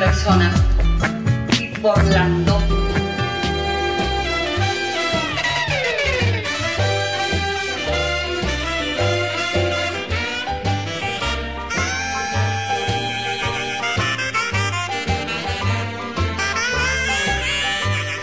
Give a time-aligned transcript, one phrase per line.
[0.00, 0.50] persona
[1.58, 2.58] y por la no.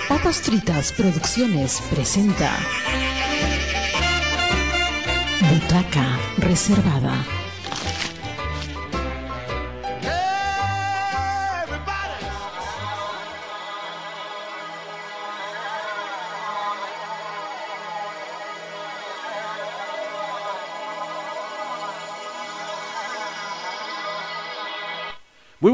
[0.09, 0.41] Papas
[0.93, 2.51] Producciones presenta
[5.47, 6.07] Butaca
[6.39, 7.46] Reservada.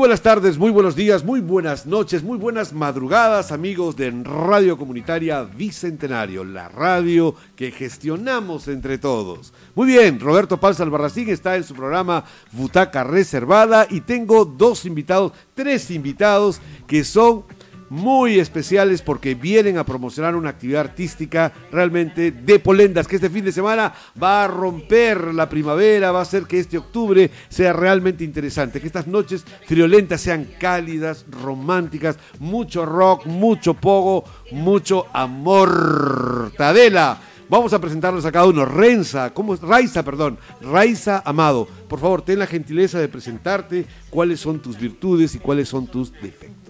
[0.04, 5.44] Buenas tardes, muy buenos días, muy buenas noches, muy buenas madrugadas, amigos de Radio Comunitaria
[5.44, 9.54] Bicentenario, la radio que gestionamos entre todos.
[9.76, 15.32] Muy bien, Roberto Paz Albarracín está en su programa Butaca Reservada y tengo dos invitados,
[15.56, 17.46] tres invitados que son
[17.94, 23.46] muy especiales porque vienen a promocionar una actividad artística realmente de Polendas, que este fin
[23.46, 28.24] de semana va a romper la primavera, va a hacer que este octubre sea realmente
[28.24, 36.52] interesante, que estas noches friolentas sean cálidas, románticas, mucho rock, mucho pogo, mucho amor.
[36.58, 37.20] Tadela.
[37.48, 38.66] Vamos a presentarnos a cada uno.
[38.66, 39.62] Renza, ¿cómo es?
[39.62, 40.40] Raiza, perdón.
[40.62, 41.68] Raiza Amado.
[41.88, 46.12] Por favor, ten la gentileza de presentarte cuáles son tus virtudes y cuáles son tus
[46.14, 46.63] defectos.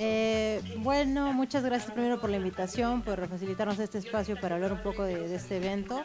[0.00, 4.82] Eh, bueno, muchas gracias primero por la invitación, por facilitarnos este espacio para hablar un
[4.82, 6.00] poco de, de este evento.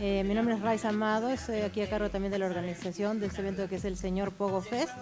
[0.00, 3.26] Eh, mi nombre es Raiza Amado, estoy aquí a cargo también de la organización de
[3.26, 4.92] este evento que es el Señor Pogo Fest.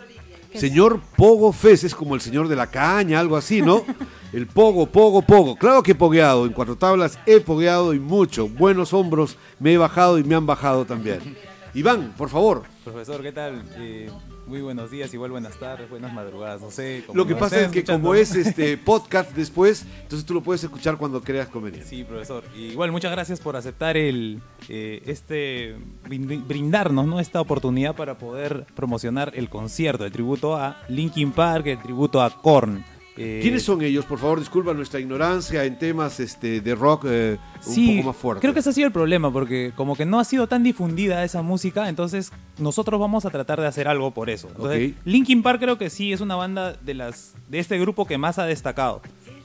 [0.53, 3.85] es- Señor Pogo Fest es como el señor de la caña, algo así, ¿no?
[4.33, 5.57] El Pogo, Pogo, Pogo.
[5.57, 8.49] Claro que he pogueado, en cuatro tablas he pogueado y mucho.
[8.49, 11.37] Buenos hombros me he bajado y me han bajado también.
[11.75, 12.63] Iván, por favor.
[12.85, 13.63] Profesor, ¿qué tal?
[13.77, 14.11] Eh,
[14.47, 17.05] muy buenos días, igual buenas tardes, buenas madrugadas, no sé.
[17.07, 18.03] como Lo que pasa es que escuchando.
[18.09, 21.89] como es este podcast después, entonces tú lo puedes escuchar cuando creas conveniente.
[21.89, 22.45] Sí, profesor.
[22.57, 25.77] Y igual muchas gracias por aceptar el eh, este
[26.09, 27.21] brin- brindarnos ¿no?
[27.21, 32.31] esta oportunidad para poder promocionar el concierto, el tributo a Linkin Park, el tributo a
[32.31, 32.85] Korn.
[33.17, 34.07] Eh, ¿Quiénes son ellos?
[34.07, 37.37] Por favor, disculpa nuestra ignorancia en temas este, de rock eh,
[37.67, 38.41] un Sí, poco más fuerte.
[38.41, 41.23] creo que ese ha sido el problema, porque como que no ha sido tan difundida
[41.23, 44.49] esa música, entonces nosotros vamos a tratar de hacer algo por eso.
[44.49, 44.97] Entonces, Ok.
[45.05, 48.39] Linkin Park creo que sí es una banda de las de este grupo que más
[48.39, 49.03] ha destacado.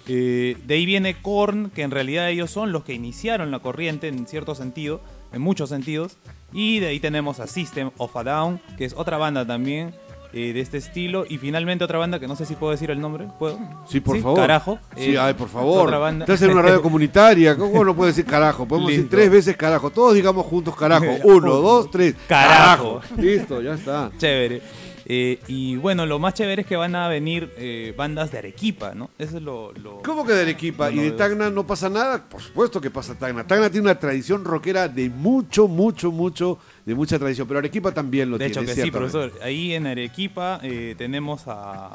[0.07, 4.07] Eh, de ahí viene Korn, que en realidad ellos son los que iniciaron la corriente
[4.07, 5.01] en cierto sentido,
[5.33, 6.15] en muchos sentidos.
[6.53, 9.93] Y de ahí tenemos a System of a Down, que es otra banda también
[10.37, 11.25] eh, de este estilo.
[11.27, 13.57] Y finalmente otra banda que no sé si puedo decir el nombre, ¿puedo?
[13.87, 14.37] Sí, por favor.
[14.39, 14.79] Carajo.
[14.95, 15.85] Sí, Eh, ay, por favor.
[15.87, 16.25] Otra banda.
[16.25, 17.55] Estás en una radio comunitaria.
[17.57, 18.67] ¿Cómo no puedes decir carajo?
[18.67, 19.89] Podemos decir tres veces carajo.
[19.89, 21.05] Todos digamos juntos carajo.
[21.23, 22.15] Uno, dos, tres.
[22.27, 23.01] carajo.
[23.17, 24.11] Listo, ya está.
[24.17, 24.61] Chévere.
[25.09, 28.93] Eh, y bueno, lo más chévere es que van a venir eh, bandas de Arequipa,
[28.93, 29.09] ¿no?
[29.17, 29.71] Eso es lo...
[29.71, 30.91] lo- ¿Cómo que de Arequipa?
[30.91, 32.25] ¿Y de Tacna no pasa nada?
[32.27, 33.47] Por supuesto que pasa Tacna.
[33.47, 37.47] Tacna tiene una tradición rockera de mucho, mucho, mucho, de mucha tradición.
[37.47, 38.73] Pero Arequipa también lo De hecho tiene.
[38.73, 39.33] que sí, profesor.
[39.43, 41.91] Ahí en Arequipa eh, tenemos a,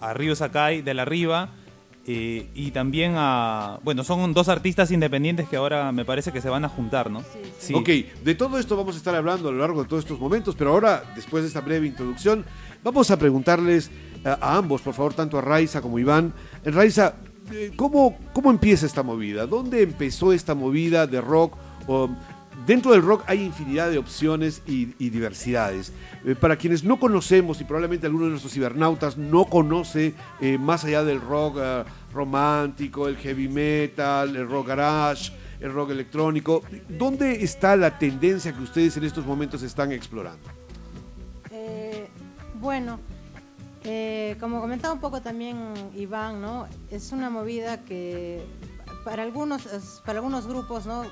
[0.00, 1.48] a Río Sakai de la Riva
[2.06, 3.78] eh, y también a...
[3.82, 7.20] Bueno, son dos artistas independientes que ahora me parece que se van a juntar, ¿no?
[7.20, 7.26] Sí,
[7.58, 7.66] sí.
[7.68, 7.74] Sí.
[7.74, 10.54] Ok, de todo esto vamos a estar hablando a lo largo de todos estos momentos,
[10.56, 12.44] pero ahora, después de esta breve introducción,
[12.82, 13.90] vamos a preguntarles
[14.26, 16.34] a, a ambos, por favor, tanto a Raiza como a Iván.
[16.66, 17.14] Raiza,
[17.50, 19.46] eh, ¿cómo, ¿cómo empieza esta movida?
[19.46, 21.56] ¿Dónde empezó esta movida de rock?
[21.86, 22.10] O,
[22.66, 25.92] dentro del rock hay infinidad de opciones y, diversidades.
[26.24, 30.84] Eh, para quienes no conocemos, y probablemente alguno de nuestros cibernautas no conoce eh, más
[30.84, 36.62] allá del rock eh, romántico, el heavy metal, el rock garage, el rock electrónico.
[36.88, 40.48] ¿Dónde está la tendencia que ustedes en estos momentos están explorando?
[42.60, 42.98] Bueno,
[44.40, 46.66] como comentaba un poco también Iván, ¿no?
[46.90, 48.42] Es una movida que
[49.04, 49.68] para algunos,
[50.06, 51.04] para algunos grupos, ¿no?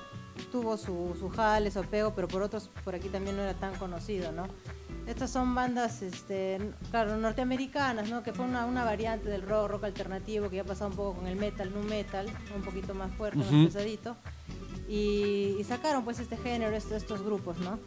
[0.50, 3.74] Tuvo su, su jale, su apego, pero por otros por aquí también no era tan
[3.76, 4.46] conocido, ¿no?
[5.06, 6.58] Estas son bandas, este,
[6.90, 8.22] claro, norteamericanas, ¿no?
[8.22, 11.14] Que fue una, una variante del rock, rock alternativo que ya ha pasado un poco
[11.14, 13.52] con el metal, nu metal, un poquito más fuerte, Ujú.
[13.52, 14.16] más pesadito.
[14.88, 17.78] Y, y sacaron pues este género, estos, estos grupos, ¿no?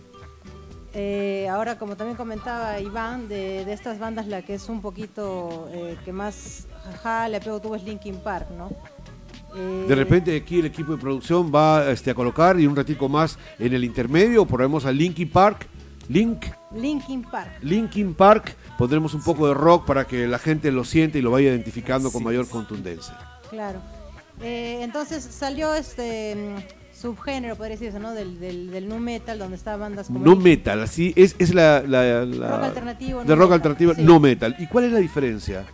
[0.94, 5.68] Eh, ahora, como también comentaba Iván, de, de estas bandas la que es un poquito
[5.74, 8.70] eh, que más jaja, le apego tuvo es Linkin Park, ¿no?
[9.56, 13.08] Eh, De repente aquí el equipo de producción va este, a colocar y un ratico
[13.10, 15.68] más en el intermedio ponemos a Linkin Park.
[16.08, 17.50] Link, Linkin Park.
[17.64, 21.32] Linkin Park, pondremos un poco de rock para que la gente lo siente y lo
[21.32, 22.26] vaya identificando con Sí.
[22.26, 23.18] mayor contundencia.
[23.50, 23.80] Claro.
[24.42, 28.12] Eh, entonces salió este mm, subgénero, podría decirse, ¿no?
[28.14, 30.20] Del, del, del nu metal, donde está bandas como...
[30.20, 33.94] No metal, así es, es la, la- la- Rock alternativo, de no rock metal, alternativo,
[33.96, 34.02] sí.
[34.04, 34.56] no metal.
[34.60, 35.66] ¿Y cuál es la diferencia?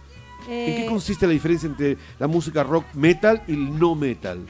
[0.47, 4.45] ¿En qué eh, consiste la diferencia entre la música rock metal y el no metal?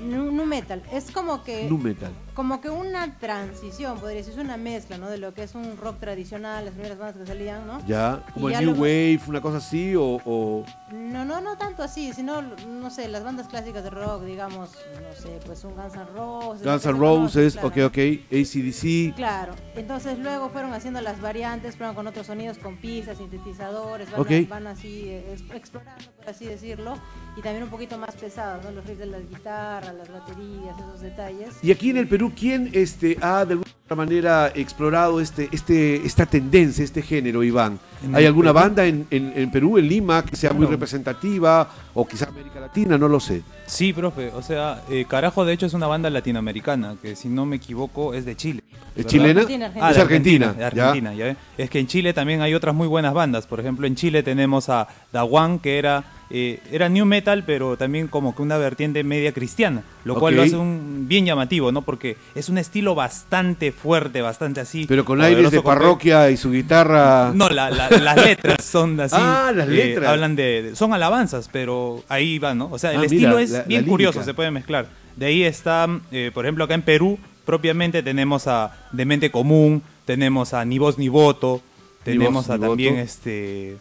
[0.00, 0.82] nu, nu metal.
[0.92, 1.68] Es como que...
[1.68, 2.12] Nu metal.
[2.34, 5.08] Como que una transición, podría decir, es una mezcla, ¿no?
[5.08, 7.84] De lo que es un rock tradicional, las primeras bandas que salían, ¿no?
[7.86, 8.22] ¿Ya?
[8.34, 9.94] ¿Como Y el ya New lo- Wave, una cosa así?
[9.94, 14.24] ¿O, o- No, no, no tanto así, sino, no sé, las bandas clásicas de rock,
[14.24, 14.70] digamos,
[15.00, 16.62] no sé, pues un Guns N' Roses.
[16.64, 17.88] Guns N' se Roses, conoce, ok, claro.
[17.88, 19.14] ok, ACDC?
[19.14, 24.20] Claro, entonces luego fueron haciendo las variantes, fueron con otros sonidos, con pistas, sintetizadores, van,
[24.20, 24.30] Ok.
[24.48, 26.94] van así eh, explorando, por así decirlo,
[27.36, 28.72] y también un poquito más pesados, ¿no?
[28.72, 31.54] Los riffs de las guitarras, las baterías, esos detalles.
[31.62, 36.26] Y aquí en el Perú, ¿quién este, ha de alguna manera explorado este, este, esta
[36.26, 37.78] tendencia, este género, Iván?
[38.12, 38.64] ¿Hay alguna Perú.
[38.64, 41.68] banda en, en- en Perú, en Lima, que sea muy representativa?
[41.94, 43.42] O quizá América Latina, no lo sé.
[43.66, 44.28] Sí, profe.
[44.34, 48.12] O sea, eh, Carajo, de hecho, es una banda latinoamericana que, si no me equivoco,
[48.14, 48.62] es de Chile.
[48.96, 49.40] ¿Es chilena?
[49.40, 49.86] Argentina, Argentina.
[49.86, 50.52] Ah, es de Argentina.
[50.52, 50.66] de ¿ya?
[50.66, 51.36] Argentina, ya.
[51.58, 53.46] Es que en Chile también hay otras muy buenas bandas.
[53.46, 57.76] Por ejemplo, en Chile tenemos a Da One, que era, eh, era new metal, pero
[57.76, 59.82] también como que una vertiente media cristiana.
[60.04, 61.82] Lo cual lo hace un, bien llamativo, ¿no?
[61.82, 64.86] Porque es un estilo bastante fuerte, bastante así.
[64.88, 67.32] Pero con aires de parroquia y su guitarra.
[67.34, 69.16] No, la- la- las letras son así.
[69.18, 70.08] Ah, las eh, letras.
[70.10, 72.68] hablan de, Son alabanzas, pero ahí va, ¿no?
[72.70, 74.86] O sea, el Ah, estilo mira, es la- bien curioso, se puede mezclar.
[75.16, 80.52] De ahí está, eh, por ejemplo, acá en Perú, propiamente tenemos a Demente Común, tenemos
[80.54, 81.62] a Ni Voz Ni Voto,
[82.02, 83.04] tenemos Voz a Ni también Voto.
[83.04, 83.76] este.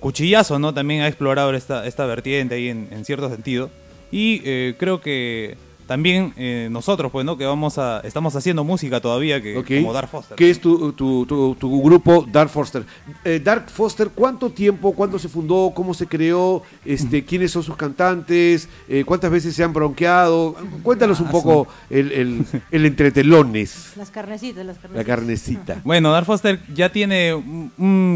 [0.00, 0.74] Cuchillazo, ¿no?
[0.74, 3.70] También ha explorado esta, esta vertiente ahí en, cierto sentido.
[4.10, 5.56] Y eh, creo que
[5.90, 7.36] también eh, nosotros, pues, ¿no?
[7.36, 7.98] Que vamos a.
[8.04, 10.36] Estamos haciendo música todavía, que, como Dark Foster.
[10.36, 12.84] ¿Qué es tu, tu, tu- tu grupo Dark Foster?
[13.24, 17.74] Eh, Dark Foster, ¿cuánto tiempo, cuándo se fundó, cómo se creó, este, quiénes son sus
[17.74, 20.54] cantantes, eh, cuántas veces se han bronqueado?
[20.84, 25.06] Cuéntanos un Ah, poco el, el, el entretelones, Las carnecitas, las la carnecitas.
[25.06, 25.80] carnecita.
[25.82, 27.34] Bueno, Dark Foster ya tiene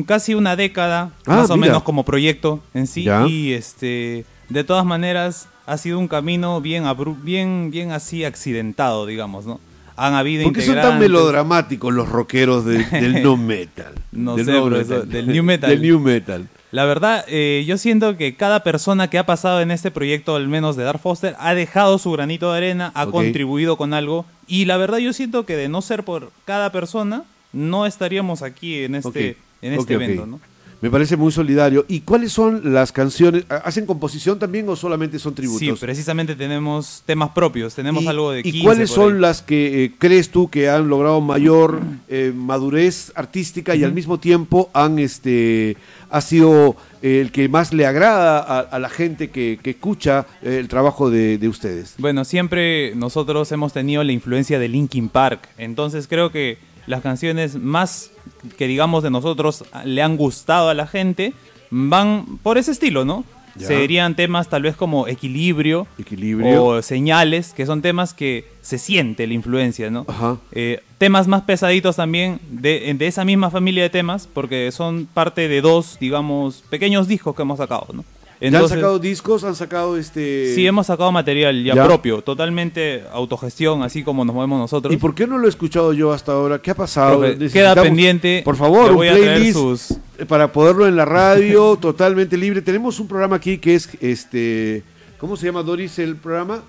[0.07, 3.03] casi una década, Ah, más o menos como proyecto en sí.
[3.03, 3.27] Ya.
[3.27, 6.85] Y este, de todas maneras, ha sido un camino bien,
[7.23, 9.61] bien, bien así accidentado, digamos, ¿no?
[9.97, 13.95] Han habido ¿Por qué son tan melodramáticos los rockeros de- del no metal?
[14.11, 15.71] No Del sé, no del new metal.
[15.71, 16.49] Del new metal.
[16.73, 20.49] La verdad, eh, yo siento que cada persona que ha pasado en este proyecto, al
[20.49, 24.27] menos de Dark Foster, ha dejado su granito de arena, ha contribuido con algo.
[24.49, 27.23] Y la verdad, yo siento que de no ser por cada persona,
[27.53, 30.41] no estaríamos aquí en este, en este evento, ¿no?
[30.85, 31.87] Me parece muy solidario.
[31.89, 33.47] ¿Y cuáles son las canciones?
[33.49, 35.61] ¿Hacen composición también o solamente son tributos?
[35.61, 39.21] Sí, precisamente tenemos temas propios, tenemos ¿Y, algo de y 15 cuáles por son ahí.
[39.23, 44.21] las que eh, crees tú que han logrado mayor eh, madurez artística y al mismo
[44.21, 45.79] tiempo han este
[46.11, 50.27] ha sido eh, el que más le agrada a, a la gente que, que escucha
[50.43, 51.95] el trabajo de, de ustedes?
[51.97, 57.57] Bueno, siempre nosotros hemos tenido la influencia de Linkin Park, entonces creo que las canciones
[57.57, 58.11] más
[58.59, 61.33] que digamos de nosotros le han gustado a la gente
[61.71, 63.25] van por ese estilo, ¿no?
[63.57, 63.69] Ya.
[63.69, 66.65] Serían temas tal vez como equilibrio, Equilibrio.
[66.65, 70.05] o señales, que son temas que se siente la influencia, ¿no?
[70.09, 70.39] Ajá.
[70.51, 75.47] Eh, temas más pesaditos también de, de esa misma familia de temas, porque son parte
[75.47, 78.05] de dos, digamos, pequeños discos que hemos sacado, ¿no?
[78.53, 79.45] ¿Ya han sacado discos?
[79.45, 80.55] ¿Han sacado este...?
[80.55, 81.85] Sí, hemos sacado material ya, Ya.
[81.85, 84.93] propio, totalmente autogestión, así como nos movemos nosotros.
[84.93, 86.61] ¿Y por qué no lo he escuchado yo hasta ahora?
[86.61, 87.21] ¿Qué ha pasado?
[87.21, 88.43] Profe, queda pendiente.
[88.45, 92.63] Por favor, voy un a playlist sus- eh, para poderlo en la radio totalmente libre.
[92.63, 94.83] Tenemos un programa aquí que es este,
[95.19, 96.63] ¿cómo se llama Doris el programa?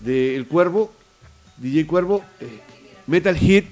[0.00, 0.92] De El Cuervo,
[1.56, 2.46] DJ Cuervo, eh,
[3.06, 3.66] Metal Hit,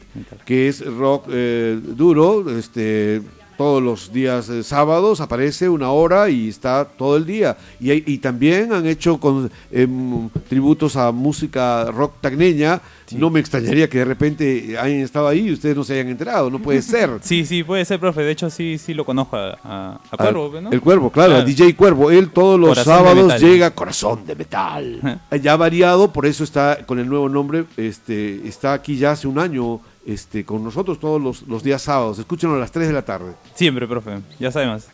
[0.47, 3.21] que es rock eh, duro, este
[3.57, 7.57] todos los días eh, sábados aparece una hora y está todo el día.
[7.81, 12.81] Y, también han hecho con, em, tributos a música rock tagneña.
[13.13, 16.51] No me extrañaría que de repente hayan estado ahí y ustedes no se hayan enterado,
[16.51, 17.11] no puede ser.
[17.23, 18.23] Sí, sí, puede ser, profe.
[18.23, 20.71] De hecho, sí, sí lo conozco a, a- a Cuervo, ¿no?
[20.71, 21.43] El Cuervo, claro, Claro.
[21.43, 22.11] a DJ Cuervo.
[22.11, 25.21] Él todos los Corazón sábados llega Corazón de Metal.
[25.43, 27.65] ya variado, por eso está con el nuevo nombre.
[27.77, 32.19] Este, está aquí ya hace un año este, con nosotros todos los, los días sábados.
[32.19, 33.33] Escúchenlo a las 3 de la tarde.
[33.55, 34.21] Siempre, profe.
[34.39, 34.85] Ya sabemos.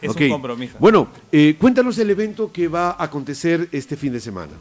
[0.00, 0.76] Es un compromiso.
[0.78, 4.52] Bueno, eh, cuéntanos el evento que va a acontecer este fin de semana.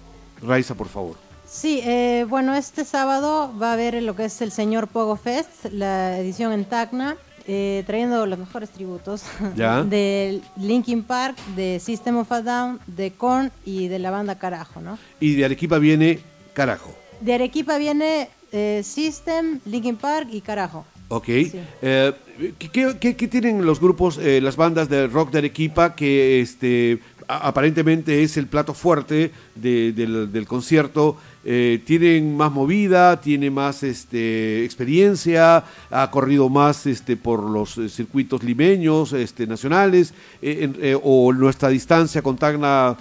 [0.41, 1.15] Raiza, por favor.
[1.47, 5.65] Sí, eh, bueno, este sábado va a haber lo que es el señor Pogo Fest,
[5.71, 7.15] la edición en Tacna,
[7.47, 9.23] eh, trayendo los mejores tributos
[9.55, 9.83] Ya.
[9.89, 14.81] de Linkin Park, de System of a Down, de Korn y de la banda Carajo,
[14.81, 14.97] ¿no?
[15.21, 16.19] Y de Arequipa viene
[16.53, 16.93] Carajo.
[17.21, 20.85] De Arequipa viene eh, System, Linkin Park y Carajo.
[21.09, 21.25] Ok.
[21.25, 21.51] Sí.
[21.81, 22.13] Eh,
[22.59, 26.41] ¿qué, qué- qué- qué tienen los grupos, eh, las bandas de rock de Arequipa que
[26.41, 26.99] este,
[27.29, 31.17] a- aparentemente es el plato fuerte de- del, del concierto?
[31.49, 37.87] eh, tienen más movida, tiene más este, experiencia, ha corrido más este, por los eh,
[37.87, 42.97] circuitos limeños, este, nacionales, en- o nuestra distancia con Tacna,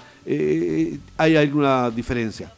[1.17, 2.53] ¿hay alguna diferencia?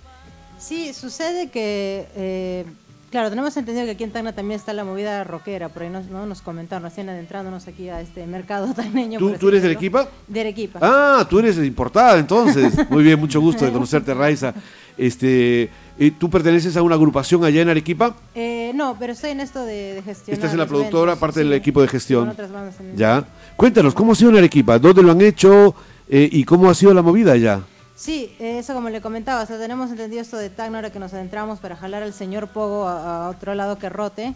[0.69, 2.67] Sí, sucede que, eh,
[3.11, 6.09] claro, tenemos entendido que aquí en Tacna también está la movida rockera, por ahí nos,
[6.09, 6.27] ¿no?
[6.27, 9.19] nos comentaron recién adentrándonos aquí a este mercado tagneño.
[9.19, 9.69] ¿Tú, tú eres de.
[9.69, 10.07] Arequipa?
[10.27, 10.79] De Arequipa.
[10.83, 12.75] Ah, tú eres importada entonces.
[12.91, 14.53] Muy bien, mucho gusto de conocerte, Raiza.
[14.99, 15.71] Este,
[16.19, 18.17] ¿Tú perteneces a una agrupación allá en Arequipa?
[18.35, 20.35] Eh, no, pero estoy en esto de, de gestión.
[20.35, 22.23] Estás en la productora, parte del equipo de gestión.
[22.23, 22.97] Con otras bandas también.
[22.97, 23.25] Ya.
[23.55, 24.77] Cuéntanos, ¿cómo ha sido en Arequipa?
[24.81, 25.73] ¿Dónde lo han hecho?
[26.09, 27.61] Eh, ¿Y cómo ha sido la movida allá?
[27.99, 31.13] Sí, eso como le comentaba, o sea, tenemos entendido esto de Tacna ahora que nos
[31.15, 34.35] adentramos para jalar al señor Pogo a, otro lado que rote,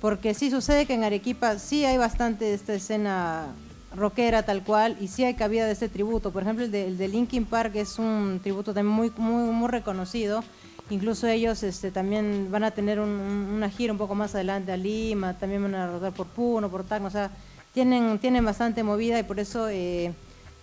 [0.00, 3.46] porque sí sucede que en Arequipa sí hay bastante esta escena
[3.96, 6.30] rockera tal cual y sí hay cabida de este tributo.
[6.30, 10.44] Por ejemplo, el de, el Linkin Park es un tributo también muy muy muy reconocido.
[10.88, 14.70] Incluso ellos este, también van a tener un- un- una gira un poco más adelante
[14.70, 17.30] a Lima, también van a rodar por Puno, por Tacna, o sea,
[17.74, 20.12] tienen, tienen bastante movida y por eso eh,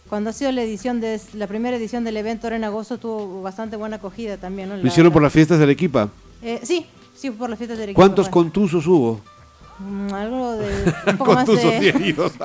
[0.09, 3.41] cuando ha sido la edición de la primera edición del evento ahora en agosto tuvo
[3.41, 4.69] bastante buena acogida también.
[4.69, 4.77] ¿no?
[4.77, 6.09] ¿Lo La- hicieron la- por las fiestas de Arequipa?
[6.41, 6.85] Eh, sí,
[7.15, 7.99] sí, por las fiestas de Arequipa.
[8.01, 8.33] ¿Cuántos bueno.
[8.33, 9.21] contusos hubo?
[9.79, 12.13] Mm, algo de un poco, más de.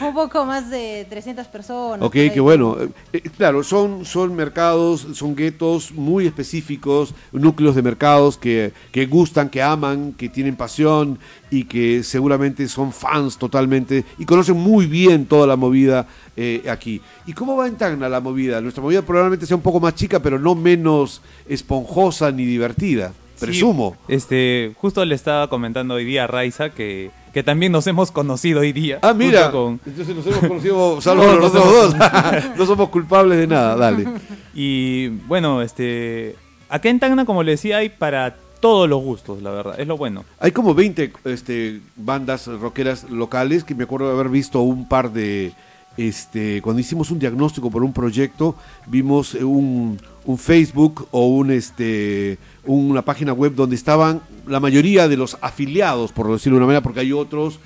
[0.08, 2.06] un poco más de 300 personas.
[2.06, 2.76] Ok, qué bueno.
[2.80, 9.06] Eh, eh, claro, son, son mercados, son guetos muy específicos, núcleos de mercados que, que
[9.06, 11.18] gustan, que aman, que tienen pasión
[11.50, 17.00] y que seguramente son fans totalmente y conocen muy bien toda la movida eh, aquí.
[17.26, 18.60] ¿Y cómo va en Tacna la movida?
[18.60, 23.46] Nuestra movida probablemente sea un poco más chica, pero no menos esponjosa ni divertida, Sí,
[23.46, 23.96] presumo.
[24.08, 28.60] este, justo le estaba comentando hoy día a Raiza que, que también nos hemos conocido
[28.60, 28.98] hoy día.
[29.02, 31.96] Ah, mira, con- entonces nos hemos conocido salvo No, los nos dos.
[32.58, 34.06] no somos culpables de nada, dale.
[34.54, 36.36] Y bueno, este,
[36.68, 39.96] acá en Tacna, como le decía, hay para todos los gustos, la verdad, es lo
[39.96, 40.24] bueno.
[40.38, 45.12] Hay como 20 este, bandas rockeras locales que me acuerdo de haber visto un par
[45.12, 45.52] de...
[45.96, 48.54] Este, cuando hicimos un diagnóstico por un proyecto,
[48.86, 55.16] vimos un, un Facebook o un, este, una página web donde estaban la mayoría de
[55.16, 57.58] los afiliados, por decirlo de una manera, porque hay otros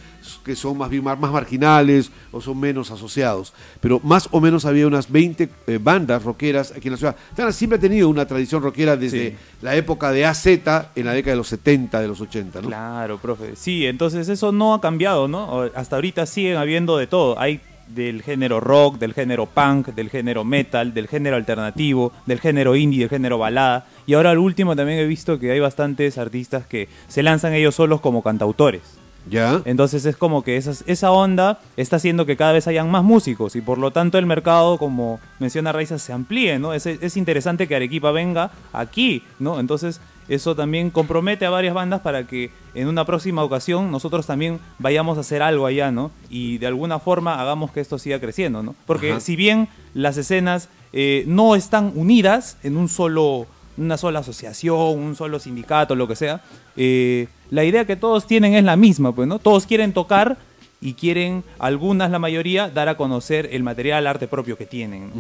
[0.43, 3.53] que son más bien más marginales o son menos asociados.
[3.81, 7.17] Pero más o menos había unas 20 eh, bandas rockeras aquí en la ciudad.
[7.35, 9.37] Tacna siempre ha tenido una tradición rockera desde Sí.
[9.63, 12.69] la época de AZ en la década de los 70, de los 80, ¿no?
[12.69, 13.55] Claro, profe.
[13.57, 15.63] Sí, entonces eso no ha cambiado, ¿no?
[15.75, 17.39] Hasta ahorita siguen habiendo de todo.
[17.39, 22.77] Hay del género rock, del género punk, del género metal, del género alternativo, del género
[22.77, 23.87] indie, del género balada.
[24.07, 27.75] Y ahora al último también he visto que hay bastantes artistas que se lanzan ellos
[27.75, 28.83] solos como cantautores.
[29.31, 29.63] ¿Ya?
[29.65, 33.57] Entonces es como que esas- esa onda está haciendo que cada vez hayan más músicos
[33.57, 36.75] y por lo tanto el mercado, como menciona Raiza, se amplíe, ¿no?
[36.75, 39.61] Es, es interesante que Arequipa venga aquí, ¿no?
[39.61, 44.61] Entonces eso también compromete a varias bandas para que en una próxima ocasión nosotros también
[44.79, 46.11] vayamos a hacer algo allá, ¿no?
[46.31, 48.75] Y de alguna forma hagamos que esto siga creciendo, ¿no?
[48.87, 49.21] Porque Ajá.
[49.21, 55.17] si bien las escenas eh, no están unidas en un solo una sola asociación, un
[55.17, 56.43] solo sindicato, lo que sea,
[56.77, 59.39] eh, la idea que todos tienen es la misma, pues, ¿no?
[59.39, 60.39] Todos quieren tocar
[60.85, 65.11] y quieren, algunas, la mayoría, dar a conocer el material arte propio que tienen.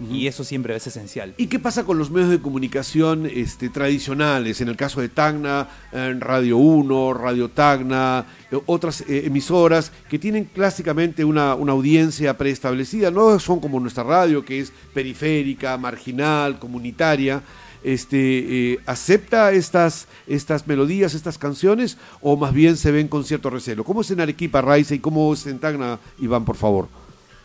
[0.00, 0.14] ¿no?
[0.14, 1.32] Y eso siempre es esencial.
[1.36, 4.60] ¿Y qué pasa con los medios de comunicación este, tradicionales?
[4.60, 10.44] En el caso de Tacna, Radio 1, Radio Tacna, eh, otras eh, emisoras que tienen
[10.44, 17.42] clásicamente una, una audiencia preestablecida, no son como nuestra radio, que es periférica, marginal, comunitaria.
[17.84, 23.50] Este, eh, ¿Acepta estas, estas melodías, estas canciones, o más bien se ven con cierto
[23.50, 23.84] recelo?
[23.84, 26.88] ¿Cómo es en Arequipa, Raiza, y cómo es en Tacna, Iván, por favor?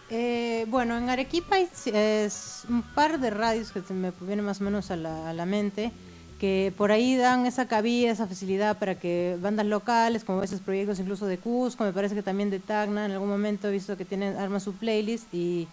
[0.09, 4.63] Eh, bueno, en Arequipa hay es un par de radios que me vienen más o
[4.63, 5.91] menos a la, a la mente,
[6.39, 10.99] que por ahí dan esa cabida, esa facilidad para que bandas locales, como esos proyectos
[10.99, 14.05] incluso de Cusco, me parece que también de Tacna, en algún momento he visto que
[14.05, 15.67] tienen, arman su playlist y,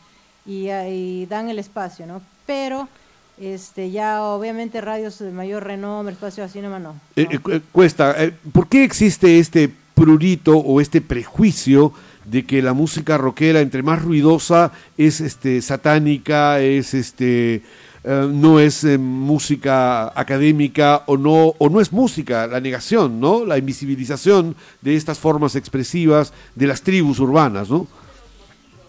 [0.46, 2.22] y, y dan el espacio, ¿no?
[2.46, 2.88] Pero
[3.38, 6.94] este ya obviamente radios de mayor renombre, espacio así nomás no.
[7.16, 7.30] Eh, no.
[7.32, 8.14] eh, cu- cuesta.
[8.22, 11.92] eh, ¿Por qué existe este prurito o este prejuicio
[12.24, 17.62] de que la música rockera, entre más ruidosa, es este satánica, es este
[18.06, 23.44] eh, no es música académica o no o no es música, la negación, ¿no?
[23.44, 27.86] La invisibilización de estas formas expresivas de las tribus urbanas, ¿no?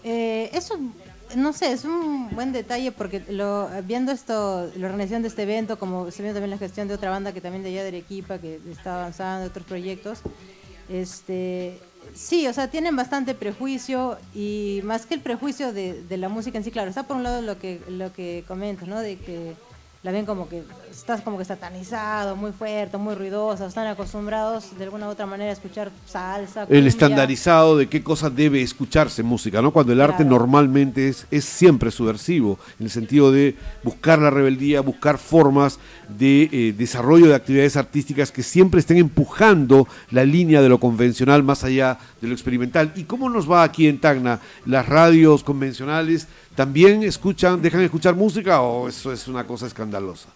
[0.04, 0.78] Eso,
[1.34, 5.78] no sé, es un buen detalle porque lo, viendo esto, la organización de este evento,
[5.78, 8.38] como se viendo también la gestión de otra banda que también de allá de Arequipa,
[8.38, 10.20] que está avanzando, otros proyectos,
[10.88, 11.78] este,
[12.14, 16.58] sí, o sea, tienen bastante prejuicio y más que el prejuicio de, de la música
[16.58, 19.00] en sí, claro, está por un lado lo que, lo que comentas, ¿no?
[19.00, 19.54] De que
[20.06, 24.84] la ven como que estás como que satanizado, muy fuerte, muy ruidoso, están acostumbrados de
[24.84, 26.64] alguna u otra manera a escuchar salsa.
[26.68, 29.72] El estandarizado de qué cosa debe escucharse música, ¿no?
[29.72, 34.80] Cuando el arte normalmente es, es siempre subversivo, en el sentido de buscar la rebeldía,
[34.80, 40.68] buscar formas de eh, desarrollo de actividades artísticas que siempre estén empujando la línea de
[40.68, 42.92] lo convencional más allá de lo experimental.
[42.94, 44.38] ¿Y cómo nos va aquí en Tacna?
[44.66, 50.28] ¿Las radios convencionales también escuchan, dejan de escuchar música o eso es una cosa escandalosa?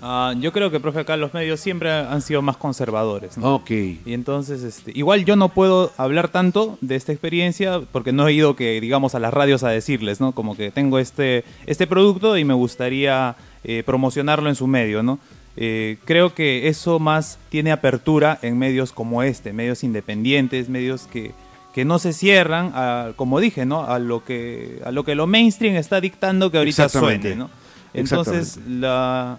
[0.00, 3.36] Ah, yo creo que, profe, acá los medios siempre han sido más conservadores.
[3.36, 3.56] ¿no?
[3.56, 3.70] Ok.
[3.70, 8.32] Y entonces, este, igual yo no puedo hablar tanto de esta experiencia porque no he
[8.32, 10.32] ido que, digamos, a las radios a decirles, ¿no?
[10.32, 13.34] Como que tengo este, este producto y me gustaría
[13.64, 15.18] eh, promocionarlo en su medio, ¿no?
[15.56, 21.32] Eh, creo que eso más tiene apertura en medios como este, medios independientes, medios que,
[21.74, 23.84] que no se cierran, a, como dije, ¿no?
[23.84, 27.50] A lo que a lo que lo mainstream está dictando que ahorita suene, ¿no?
[27.94, 29.38] Entonces, la,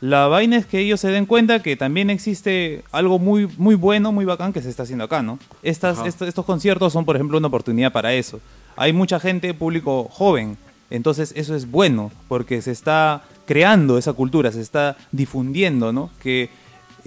[0.00, 4.12] la vaina es que ellos se den cuenta que también existe algo muy, muy bueno,
[4.12, 5.38] muy bacán que se está haciendo acá, ¿no?
[5.62, 8.40] Estas, estos conciertos son, por ejemplo, una oportunidad para eso.
[8.76, 10.58] Hay mucha gente, público joven,
[10.90, 16.10] entonces eso es bueno, porque se está creando esa cultura, se está difundiendo, ¿no?
[16.22, 16.50] Que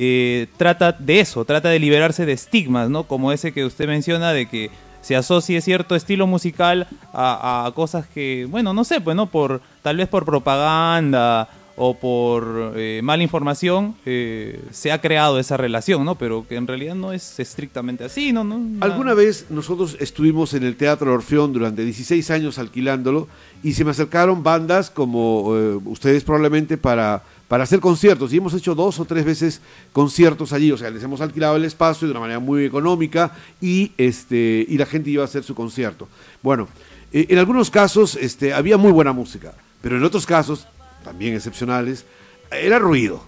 [0.01, 3.03] eh, trata de eso, trata de liberarse de estigmas, ¿no?
[3.03, 8.47] Como ese que usted menciona de que se asocie cierto estilo musical a, cosas que,
[8.49, 9.25] bueno, no sé, pues, ¿no?
[9.25, 15.57] Por, tal vez por propaganda o por eh, mala información eh, se ha creado esa
[15.57, 16.15] relación, ¿no?
[16.15, 18.45] Pero que en realidad no es estrictamente así, ¿no?
[18.45, 23.27] no Alguna vez nosotros estuvimos en el Teatro Orfeón durante 16 años alquilándolo
[23.63, 28.53] y se me acercaron bandas como eh, ustedes probablemente para, para hacer conciertos y hemos
[28.53, 29.59] hecho dos o tres veces
[29.91, 33.91] conciertos allí, o sea, les hemos alquilado el espacio de una manera muy económica y,
[33.97, 36.07] este, y la gente iba a hacer su concierto.
[36.43, 36.67] Bueno,
[37.11, 40.67] eh, en algunos casos este, había muy buena música, pero en otros casos,
[41.03, 42.05] también excepcionales,
[42.51, 43.23] era ruido.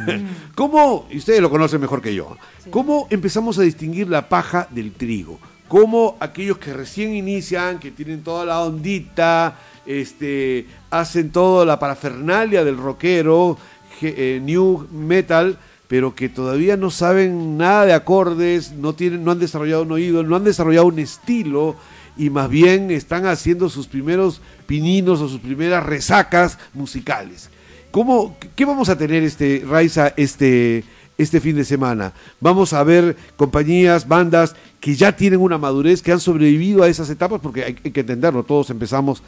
[0.54, 2.34] ¿Cómo, y ustedes lo conocen mejor que yo,
[2.70, 5.38] cómo empezamos a distinguir la paja del trigo?
[5.68, 12.64] ¿Cómo aquellos que recién inician, que tienen toda la ondita, este, hacen toda la parafernalia
[12.64, 13.58] del rockero,
[14.02, 15.58] eh, new metal,
[15.88, 20.22] pero que todavía no saben nada de acordes, no, tienen, no han desarrollado un oído,
[20.22, 21.76] no han desarrollado un estilo
[22.16, 27.50] y más bien están haciendo sus primeros pininos o sus primeras resacas musicales.
[27.90, 30.84] ¿Cómo, ¿Qué vamos a tener, este, Raiza, este,
[31.18, 32.12] este fin de semana?
[32.40, 37.10] Vamos a ver compañías, bandas que ya tienen una madurez, que han sobrevivido a esas
[37.10, 39.22] etapas, porque hay, que entenderlo, todos empezamos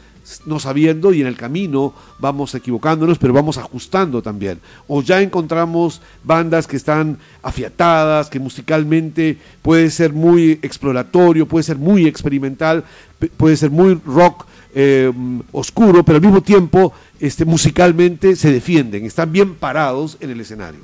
[0.45, 4.59] no sabiendo y en el camino vamos equivocándonos, pero vamos ajustando también.
[4.87, 11.77] O ya encontramos bandas que están afiatadas, que musicalmente puede ser muy exploratorio, puede ser
[11.77, 12.85] muy experimental,
[13.17, 15.11] pe- puede ser muy rock eh,
[15.51, 20.81] oscuro, pero al mismo tiempo este, musicalmente se defienden, están bien parados en el escenario.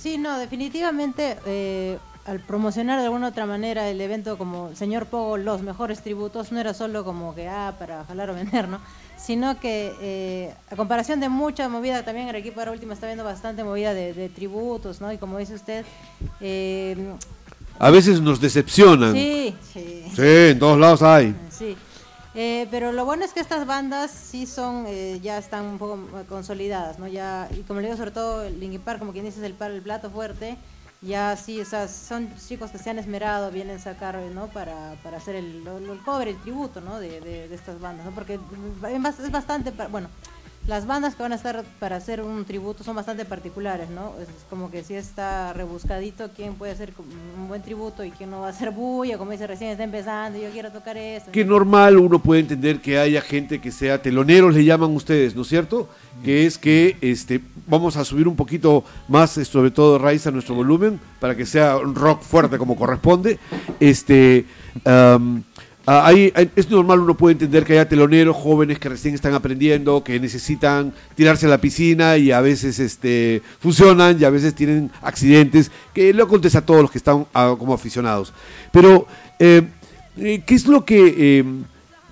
[0.00, 5.36] Sí, no, definitivamente eh, al promocionar de alguna otra manera el evento como Señor Pogo,
[5.36, 8.80] los mejores tributos, no era solo como que, ah, para jalar o vender, ¿no?
[9.18, 13.24] Sino que eh, a comparación de mucha movida, también el equipo ahora último está viendo
[13.24, 15.12] bastante movida de, de tributos, ¿no?
[15.12, 15.84] Y como dice usted,
[16.40, 16.96] eh,
[17.78, 19.12] A veces nos decepcionan.
[19.12, 20.04] sí, sí.
[20.14, 21.34] Sí, en todos lados hay.
[22.34, 25.96] Eh, pero lo bueno es que estas bandas sí son, eh, ya están un poco
[26.20, 27.08] eh, consolidadas, ¿no?
[27.08, 29.82] Ya, y como le digo, sobre todo Linkin Park, como quien dice, es el, el
[29.82, 30.56] plato fuerte,
[31.02, 34.46] ya sí, o sea, son chicos que se han esmerado, vienen a sacar, ¿no?
[34.48, 37.00] Para, para hacer el, lo- el cover, el tributo, ¿no?
[37.00, 38.12] De, de- de estas bandas, ¿no?
[38.12, 38.40] Porque es
[38.80, 40.08] bas- es bastante, bueno,
[40.66, 44.12] las bandas que van a estar para hacer un tributo son bastante particulares, ¿no?
[44.20, 46.92] Es como que sí está rebuscadito quién puede hacer
[47.36, 50.38] un buen tributo y quién no va a hacer bulla, como dice recién está empezando,
[50.38, 51.32] yo quiero tocar esto.
[51.32, 55.42] Que normal uno puede entender que haya gente que sea teloneros, le llaman ustedes, ¿no
[55.42, 55.88] es cierto?
[56.22, 60.54] Que es que este, vamos a subir un poquito más, eh, sobre todo Raiza, nuestro
[60.54, 63.38] volumen, para que sea un rock fuerte como corresponde.
[63.80, 64.44] Este,
[65.92, 69.34] ah, hay- hay- es normal uno puede entender que haya teloneros jóvenes que recién están
[69.34, 74.54] aprendiendo, que necesitan tirarse a la piscina y a veces este, funcionan y a veces
[74.54, 78.32] tienen accidentes, que lo acontece a todos los que están ah, como aficionados.
[78.70, 79.06] Pero,
[79.38, 79.62] eh,
[80.16, 81.44] eh, ¿qué es lo que eh,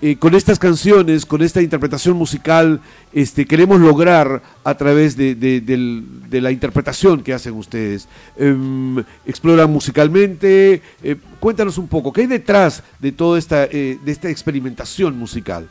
[0.01, 2.79] eh, con estas canciones, con esta interpretación musical,
[3.11, 8.07] este, queremos lograr a través de, de- la interpretación que hacen ustedes?
[8.37, 10.81] Em, ¿Exploran musicalmente?
[11.03, 15.67] Eh, cuéntanos un poco, ¿qué hay detrás de toda esta, eh, de esta experimentación musical?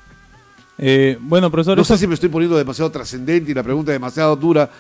[0.81, 3.97] Eh, bueno, profesor, No sé si me estoy poniendo demasiado trascendente y la pregunta es
[3.97, 4.71] demasiado dura.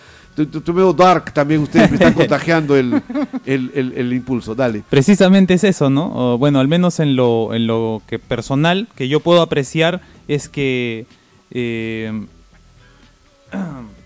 [0.46, 3.03] Tu veo dark también, ustedes me están contagiando el,
[3.46, 4.55] el- el- el impulso.
[4.55, 4.83] Dale.
[4.88, 6.38] Precisamente es eso, ¿no?
[6.38, 11.07] Bueno, al menos en lo, en lo que personal que yo puedo apreciar es que
[11.51, 12.27] eh,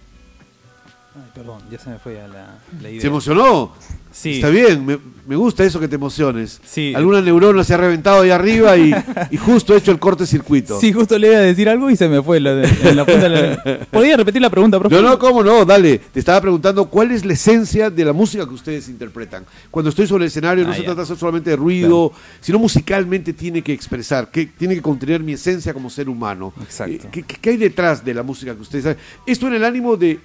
[1.35, 3.01] perdón, ya se me fue a la, la idea.
[3.01, 3.73] ¿Se emocionó?
[4.11, 4.33] Sí.
[4.35, 6.61] Está bien, me, me gusta eso que te emociones.
[6.65, 6.93] Sí.
[6.95, 8.95] Alguna neurona se ha reventado ahí arriba y,
[9.31, 10.79] y justo he hecho el cortocircuito.
[10.79, 12.39] Sí, justo le iba a decir algo y se me fue.
[12.39, 14.95] la en la la- ¿Podría repetir la pregunta, profe?
[14.97, 15.99] No, no, cómo no, dale.
[15.99, 19.47] Te estaba preguntando cuál es la esencia de la música que ustedes interpretan.
[19.71, 23.63] Cuando estoy sobre el escenario no Ah, se trata solamente de ruido, sino musicalmente tiene
[23.63, 26.53] que expresar, que tiene que contener mi esencia como ser humano.
[26.61, 27.07] Exacto.
[27.07, 29.01] Eh, ¿Qué, qué- qué hay detrás de la música que ustedes hacen?
[29.27, 30.21] Esto en el ánimo de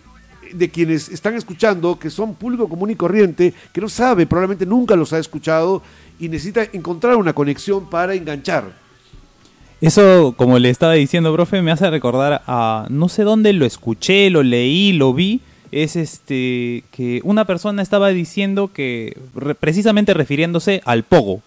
[0.53, 4.95] de quienes están escuchando, que son público común y corriente, que no sabe, probablemente nunca
[4.95, 5.81] los ha escuchado
[6.19, 8.71] y necesita encontrar una conexión para enganchar.
[9.79, 14.29] Eso, como le estaba diciendo, profe, me hace recordar a no sé dónde lo escuché,
[14.29, 15.41] lo leí, lo vi.
[15.71, 21.41] Es este que una persona estaba diciendo que re- precisamente refiriéndose al pogo,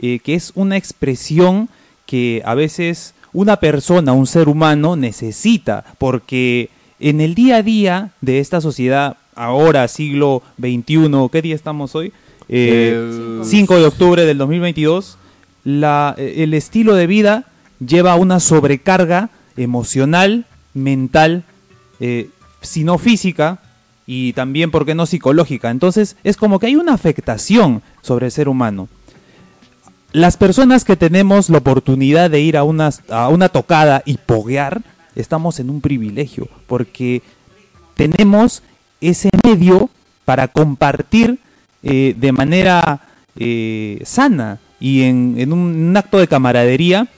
[0.00, 1.68] eh, que es una expresión
[2.06, 8.10] que a veces una persona, un ser humano necesita, porque en el día a día
[8.20, 12.12] de esta sociedad, ahora siglo XXI, ¿qué día estamos hoy?
[12.48, 12.94] Eh,
[13.40, 15.16] El- 5 de octubre del 2022,
[15.64, 17.44] la, eh, el estilo de vida
[17.84, 21.44] lleva una sobrecarga emocional, mental,
[22.00, 22.30] eh,
[22.62, 23.58] sino física
[24.06, 25.70] y también, ¿por qué no psicológica?
[25.70, 28.88] Entonces es como que hay una afectación sobre el ser humano.
[30.12, 34.80] Las personas que tenemos la oportunidad de ir a una, a una tocada y poguear,
[35.18, 37.22] estamos en un privilegio, porque
[37.94, 38.62] tenemos
[39.00, 39.90] ese medio
[40.24, 41.38] para compartir
[41.82, 43.00] eh, de manera
[43.36, 47.08] eh, sana y en, en un, un acto de camaradería,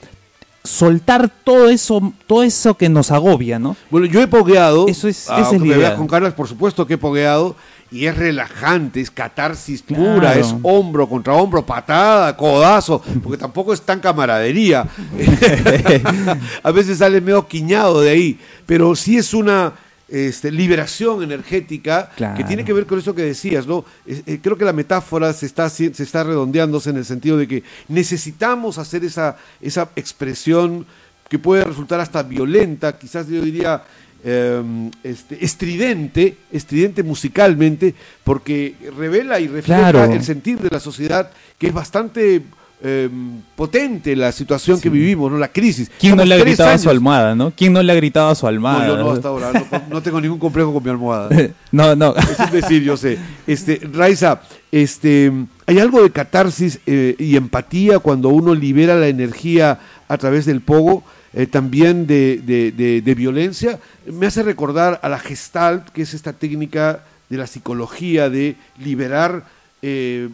[0.63, 3.75] soltar todo eso, todo eso que nos agobia, ¿no?
[3.89, 4.87] Bueno, yo he pogueado.
[4.87, 5.95] Eso es- esa es la idea.
[5.95, 7.55] Con Carlos, por supuesto que he pogueado.
[7.91, 10.15] Y es relajante, es catarsis Claro.
[10.15, 14.87] pura, es hombro contra hombro, patada, codazo, porque tampoco es tan camaradería.
[16.63, 19.73] A veces sale medio quiñado de ahí, pero sí es una
[20.07, 22.37] este, liberación energética Claro.
[22.37, 23.85] que tiene que ver con eso que decías, ¿no?
[24.05, 27.63] Eh, creo que la metáfora se está, se está redondeándose en el sentido de que
[27.87, 30.85] necesitamos hacer esa, esa expresión
[31.29, 33.83] que puede resultar hasta violenta, quizás yo diría
[34.23, 40.13] eh, este, estridente, estridente musicalmente, porque revela y refleja Claro.
[40.13, 42.43] el sentir de la sociedad que es bastante
[42.83, 43.09] eh,
[43.55, 45.37] potente la situación que vivimos, ¿no?
[45.37, 45.91] La crisis.
[45.99, 47.51] ¿Quién no le ha gritado a su almohada, no?
[47.55, 48.87] ¿Quién no le ha gritado a su almohada?
[48.87, 51.29] No, yo no hasta ahora, no, no tengo ningún complejo con mi almohada.
[51.71, 52.15] no, no.
[52.15, 53.19] Es decir, yo sé.
[53.45, 55.31] Este, Raiza, este,
[55.67, 60.61] ¿hay algo de catarsis eh, y empatía cuando uno libera la energía a través del
[60.61, 61.03] pogo?
[61.33, 63.79] Eh, también de, de- de- violencia.
[64.05, 69.45] Me hace recordar a la gestalt, que es esta técnica de la psicología de liberar
[69.81, 70.29] eh,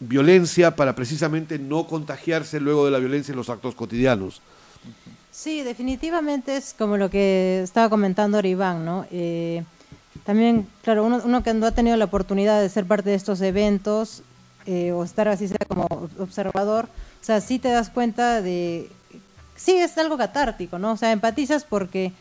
[0.00, 4.40] violencia para precisamente no contagiarse luego de la violencia en los actos cotidianos.
[5.30, 9.06] Sí, definitivamente es como lo que estaba comentando ahora Iván, ¿no?
[9.12, 9.62] Eh,
[10.24, 13.40] también, claro, uno, uno que no ha tenido la oportunidad de ser parte de estos
[13.40, 14.22] eventos
[14.66, 15.86] eh, o estar así sea como
[16.18, 18.90] observador, o sea, sí te das cuenta de,
[19.58, 20.92] sí es algo catártico, ¿no?
[20.92, 22.12] O sea, empatizas porque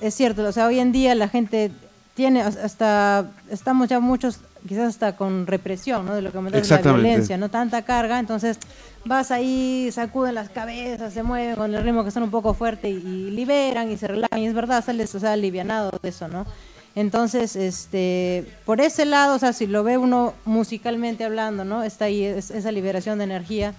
[0.00, 1.70] es cierto, o sea, hoy en día la gente
[2.14, 6.14] tiene hasta, estamos ya muchos quizás hasta con represión, ¿no?
[6.14, 8.58] De lo que comentabas de la violencia, no tanta carga, entonces
[9.04, 12.88] vas ahí, sacuden las cabezas, se mueven con el ritmo que son un poco fuerte
[12.90, 16.26] y, y liberan y se relajan, y es verdad, sales, o sea, alivianado de eso,
[16.28, 16.46] ¿no?
[16.94, 21.82] Entonces, este, por ese lado, o sea, si lo ve uno musicalmente hablando, ¿no?
[21.82, 23.74] Está ahí es- esa liberación de energía.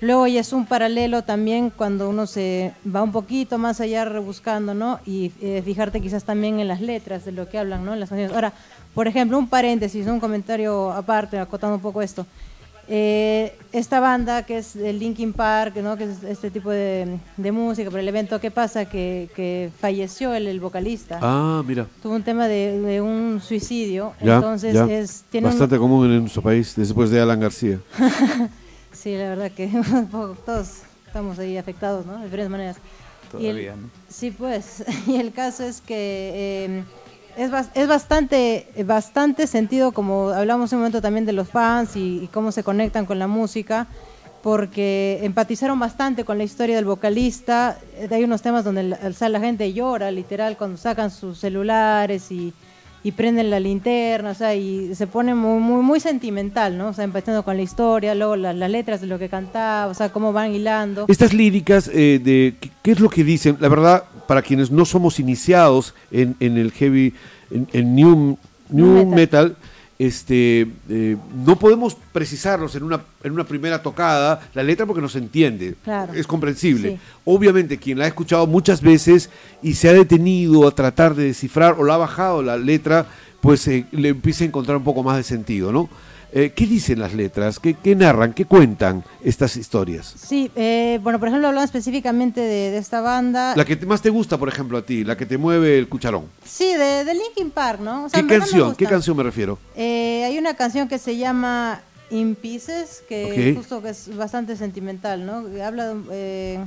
[0.00, 4.72] Luego ya es un paralelo también cuando uno se va un poquito más allá rebuscando,
[4.72, 4.98] ¿no?
[5.06, 7.92] Y eh, fijarte quizás también en las letras de lo que hablan, ¿no?
[7.92, 8.34] En las canciones.
[8.34, 8.52] Ahora,
[8.94, 12.26] por ejemplo, un paréntesis, un comentario aparte, acotando un poco esto.
[12.92, 15.96] Eh, esta banda que es el Linkin Park, ¿no?
[15.96, 18.86] que es este tipo de, de música, pero el evento, ¿qué pasa?
[18.86, 21.20] Que, que falleció el, el vocalista.
[21.22, 21.86] Ah, mira.
[22.02, 24.86] Tuvo un tema de, de un suicidio, Ya, entonces ya.
[24.90, 27.78] es tiene un- Bastante común en nuestro país después de Alan García.
[29.00, 29.68] Sí, la verdad que
[30.44, 30.68] todos
[31.06, 32.18] estamos ahí afectados, ¿no?
[32.18, 32.76] De diferentes maneras.
[33.38, 33.88] Y el- Todavía, ¿no?
[34.08, 34.84] Sí, pues.
[35.06, 35.94] Y el caso es que
[36.34, 36.84] eh,
[37.36, 42.26] es, es bastante, bastante sentido, como hablamos un momento también de los fans y, y
[42.28, 43.86] cómo se conectan con la música,
[44.42, 47.78] porque empatizaron bastante con la historia del vocalista.
[47.94, 52.52] Eh, Hay unos temas donde la, la gente llora, literal, cuando sacan sus celulares y,
[53.02, 56.88] y prenden la linterna, o sea, y se pone muy, muy, muy sentimental, ¿no?
[56.88, 59.94] O sea, empezando con la historia, luego la- las letras de lo que cantaba, o
[59.94, 61.06] sea, cómo van hilando.
[61.08, 63.56] Estas líricas, eh, de ¿qué, es lo que dicen?
[63.60, 67.14] La verdad, para quienes no somos iniciados en, en el heavy,
[67.50, 68.36] en, en new,
[68.68, 69.56] new metal.
[70.00, 75.10] Este, eh, no podemos precisarlos en una, en una primera tocada la letra porque no
[75.10, 75.74] se entiende.
[75.84, 76.14] Claro.
[76.14, 76.92] Es comprensible.
[76.92, 76.98] Sí.
[77.26, 79.28] Obviamente, quien la ha escuchado muchas veces
[79.62, 83.08] y se ha detenido a tratar de descifrar o la ha bajado la letra,
[83.42, 85.90] pues eh, le empiece a encontrar un poco más de sentido, ¿no?
[86.32, 87.58] Eh, ¿Qué dicen las letras?
[87.58, 88.32] ¿Qué, qué narran?
[88.32, 90.14] ¿Qué cuentan estas historias?
[90.16, 93.56] Sí, eh, bueno, por ejemplo, hablando específicamente de, de esta banda.
[93.56, 95.88] La que te- más te gusta, por ejemplo, a ti, la que te mueve el
[95.88, 96.26] cucharón.
[96.44, 98.04] Sí, de, de Linkin Park, ¿no?
[98.04, 98.76] O sea, ¿Qué canción?
[98.76, 99.58] ¿Qué canción me refiero?
[99.74, 105.26] Eh, hay una canción que se llama In Pieces, que justo que es bastante sentimental,
[105.26, 105.44] ¿no?
[105.64, 106.58] Habla de, eh,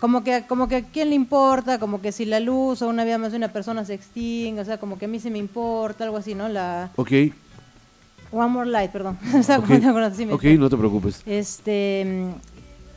[0.00, 3.04] como que como que a quién le importa, como que si la luz o una
[3.04, 5.38] vida más de una persona se extingue, o sea, como que a mí se me
[5.38, 6.48] importa, algo así, ¿no?
[6.48, 7.10] La Ok,
[8.30, 9.18] One More Light, perdón.
[9.34, 9.68] o sea, ok,
[10.58, 11.22] no te preocupes.
[11.26, 12.30] este mm,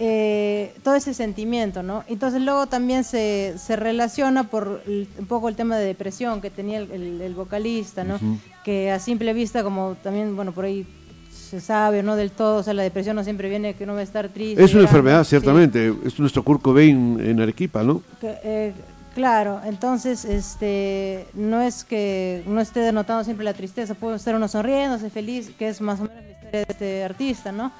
[0.03, 2.03] eh, todo ese sentimiento, ¿no?
[2.07, 6.49] Entonces luego también se, se relaciona por el- un poco el tema de depresión que
[6.49, 8.17] tenía el, el- el vocalista, ¿no?
[8.63, 10.87] Que a simple vista, como también, bueno, por ahí
[11.31, 13.99] se sabe, no del todo, o sea, la depresión no siempre viene que uno va
[13.99, 14.63] a estar triste.
[14.63, 15.31] Es una enfermedad, sí.
[15.31, 15.93] ciertamente.
[16.05, 18.01] Es nuestro Kurt Cobain en Arequipa, ¿no?
[18.19, 18.73] Que, eh,
[19.13, 24.47] claro, entonces este no es que no esté denotando siempre la tristeza, puede estar uno
[24.47, 27.71] sonriéndose, feliz, que es más o menos la historia de este artista, ¿no?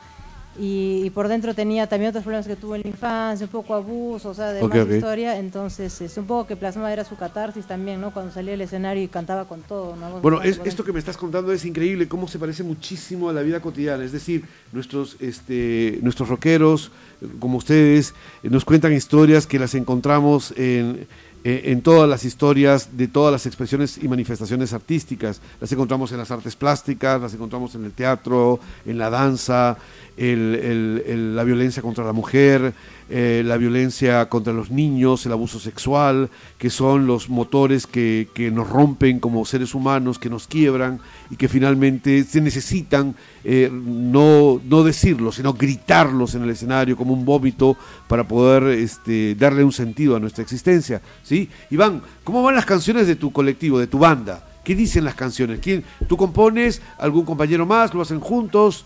[0.59, 3.73] Y, y por dentro tenía también otros problemas que tuvo en la infancia, un poco
[3.73, 7.15] abuso, o sea, de Ok, más historia, entonces es un poco que plasmaba era su
[7.15, 8.11] catarsis también, ¿no?
[8.11, 10.19] Cuando salía al escenario y cantaba con todo, ¿no?
[10.19, 13.43] Bueno, es- esto que me estás contando es increíble, cómo se parece muchísimo a la
[13.43, 14.03] vida cotidiana.
[14.03, 16.91] Es decir, nuestros, este, nuestros rockeros,
[17.39, 21.07] como ustedes, nos cuentan historias que las encontramos en,
[21.43, 25.41] en todas las historias de todas las expresiones y manifestaciones artísticas.
[25.59, 29.77] Las encontramos en las artes plásticas, las encontramos en el teatro, en la danza,
[30.17, 32.73] el- el- el- la violencia contra la mujer,
[33.09, 38.51] eh, la violencia contra los niños, el abuso sexual, que son los motores que, que
[38.51, 44.61] nos rompen como seres humanos, que nos quiebran y que finalmente se necesitan eh, no,
[44.63, 47.75] no decirlos, sino gritarlos en el escenario como un vómito
[48.07, 51.01] para poder este, darle un sentido a nuestra existencia.
[51.23, 51.49] ¿sí?
[51.69, 54.47] Iván, ¿cómo van las canciones de tu colectivo, de tu banda?
[54.63, 55.59] ¿Qué dicen las canciones?
[55.59, 56.81] ¿Quién, ¿Tú compones?
[56.99, 57.93] ¿Algún compañero más?
[57.95, 58.85] ¿Lo hacen juntos?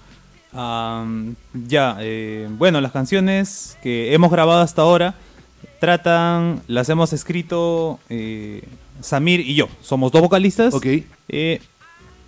[0.55, 5.15] Ya, eh, bueno, las canciones que hemos grabado hasta ahora
[5.79, 8.63] tratan, las hemos escrito eh,
[9.01, 9.67] Samir y yo.
[9.81, 10.73] Somos dos vocalistas.
[10.73, 10.85] Ok.
[11.29, 11.61] Eh,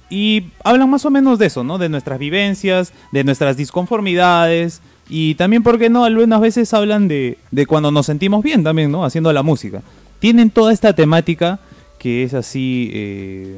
[0.09, 1.77] y hablan más o menos de eso, ¿no?
[1.77, 4.81] De nuestras vivencias, de nuestras disconformidades.
[5.09, 6.05] Y también, ¿por qué no?
[6.05, 9.05] Algunas veces hablan de, de cuando nos sentimos bien también, ¿no?
[9.05, 9.81] Haciendo la música.
[10.19, 11.59] Tienen toda esta temática
[11.99, 13.57] que es así, eh,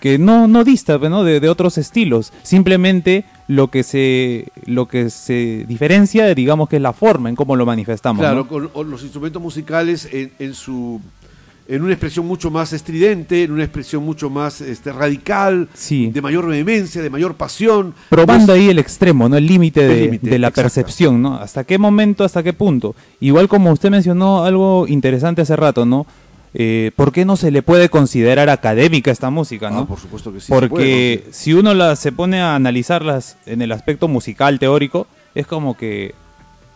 [0.00, 1.22] que no, no dista ¿no?
[1.24, 2.32] De, de otros estilos.
[2.42, 7.56] Simplemente lo que se lo que se diferencia, digamos, que es la forma en cómo
[7.56, 8.20] lo manifestamos.
[8.20, 8.70] Claro, ¿no?
[8.72, 11.00] con los instrumentos musicales en, en su
[11.70, 16.10] en una expresión mucho más estridente, en una expresión mucho más este, radical, Sí.
[16.10, 17.94] de mayor vehemencia, de mayor pasión.
[18.08, 19.36] probando Pues, ahí el extremo, ¿no?
[19.36, 20.62] El límite de, la exacto.
[20.62, 21.36] percepción, ¿no?
[21.36, 22.96] ¿Hasta qué momento, hasta qué punto?
[23.20, 26.06] Igual como usted mencionó algo interesante hace rato, ¿no?
[26.52, 29.86] Eh, ¿Por qué no se le puede considerar académica esta música, ah, no?
[29.86, 30.48] por supuesto que sí.
[30.48, 35.46] puede, Porque si uno la, se pone a analizarlas en el aspecto musical teórico, es
[35.46, 36.14] como que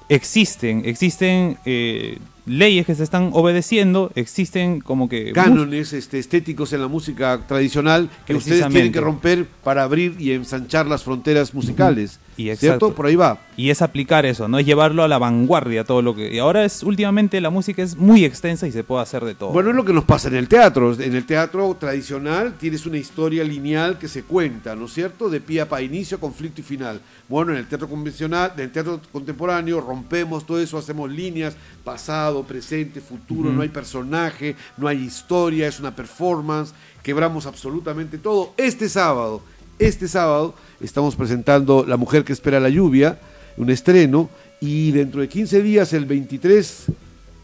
[0.09, 5.33] existen, existen eh, leyes que se están obedeciendo, existen como que...
[5.33, 10.33] cánones este, estéticos en la música tradicional que ustedes tienen que romper para abrir y
[10.33, 12.21] ensanchar las fronteras musicales.
[12.37, 12.95] Y ¿Cierto?
[12.95, 13.39] Por ahí va.
[13.57, 14.59] Y es aplicar eso, ¿no?
[14.59, 16.35] Es llevarlo a la vanguardia todo lo que...
[16.35, 19.51] Y ahora es, últimamente la música es muy extensa y se puede hacer de todo.
[19.51, 20.93] Bueno, es lo que nos pasa en el teatro.
[20.95, 25.31] En el teatro tradicional tienes una historia lineal que se cuenta, ¿no es cierto?
[25.31, 27.01] De pie a pa, inicio, conflicto y final.
[27.29, 32.43] Bueno, en el teatro convencional, en el teatro contemporáneo, rompemos todo eso, hacemos líneas, pasado,
[32.43, 38.55] presente, futuro, no hay personaje, no hay historia, es una performance, quebramos absolutamente todo.
[38.57, 39.43] Este sábado,
[39.79, 43.19] este sábado, estamos presentando La mujer que espera la lluvia,
[43.57, 44.29] un estreno,
[44.61, 46.87] y dentro de 15 días, el 23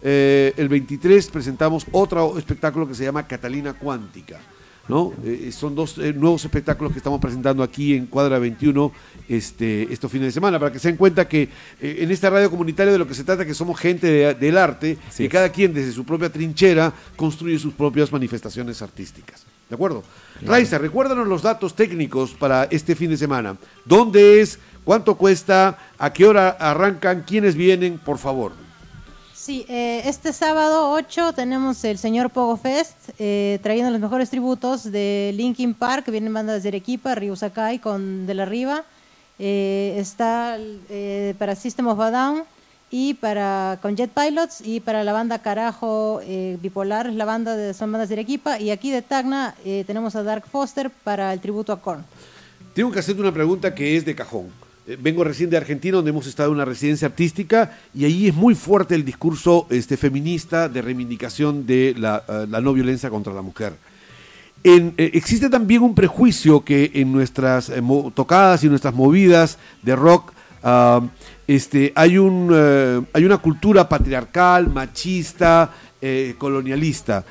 [0.03, 4.41] eh, el 23 presentamos otro espectáculo que se llama Catalina Cuántica.
[4.89, 5.13] ¿no?
[5.25, 8.91] Eh, son dos eh, nuevos espectáculos que estamos presentando aquí en Cuadra 21
[9.29, 11.43] este, estos fines de semana, para que se den cuenta que
[11.81, 14.35] eh, en esta radio comunitaria de lo que se trata es que somos gente de-
[14.35, 15.33] del arte Así y es.
[15.33, 19.45] cada quien desde su propia trinchera construye sus propias manifestaciones artísticas.
[19.69, 20.03] ¿De acuerdo?
[20.43, 23.57] Raiza, recuérdanos los datos técnicos para este fin de semana.
[23.85, 24.59] ¿Dónde es?
[24.85, 25.79] ¿Cuánto cuesta?
[25.99, 27.23] ¿A qué hora arrancan?
[27.27, 27.99] ¿Quiénes vienen?
[27.99, 28.53] Por favor.
[29.33, 34.91] Sí, eh, este sábado 8 tenemos el señor Pogo Fest eh, trayendo los mejores tributos
[34.91, 38.85] de Linkin Park, vienen bandas de Arequipa, Ryu Sakai con De la Riva,
[39.43, 40.59] eh, está
[40.91, 42.43] eh, para System of a Down
[42.91, 47.73] y para con Jet Pilots y para la banda Carajo eh, Bipolar, la banda de,
[47.73, 49.55] son bandas de Arequipa y aquí de Tacna
[49.87, 52.05] tenemos a Dark Foster para el tributo a Korn.
[52.75, 54.49] Tengo que hacerte una pregunta que es de cajón.
[54.99, 58.55] Vengo recién de Argentina, donde hemos estado en una residencia artística, y ahí es muy
[58.55, 63.75] fuerte el discurso este, feminista de reivindicación de la, la no violencia contra la mujer.
[64.65, 67.83] En- eh, existe también un prejuicio que en nuestras eh,
[68.15, 71.01] tocadas y nuestras movidas de rock ah,
[71.47, 75.71] este, hay, un, eh, hay una cultura patriarcal, machista,
[76.01, 77.25] eh, colonialista.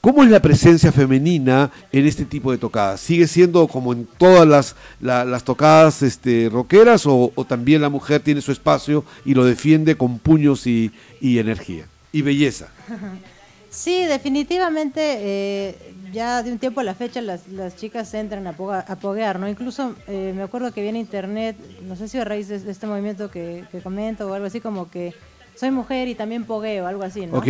[0.00, 3.00] ¿Cómo es la presencia femenina en este tipo de tocadas?
[3.02, 7.90] ¿Sigue siendo como en todas las, la- las tocadas este, rockeras o, o también la
[7.90, 11.84] mujer tiene su espacio y lo defiende con puños y, y energía?
[12.12, 12.68] Y belleza.
[13.70, 18.56] Sí, definitivamente, eh, ya de un tiempo a la fecha las, las chicas entran a,
[18.56, 19.48] poga- a poguear, ¿no?
[19.48, 21.56] Incluso eh, me acuerdo que viene internet,
[21.86, 24.90] no sé si a raíz de este movimiento que, que comento o algo así como
[24.90, 25.14] que
[25.54, 27.38] soy mujer y también pogueo, algo así, ¿no?
[27.38, 27.46] Ok.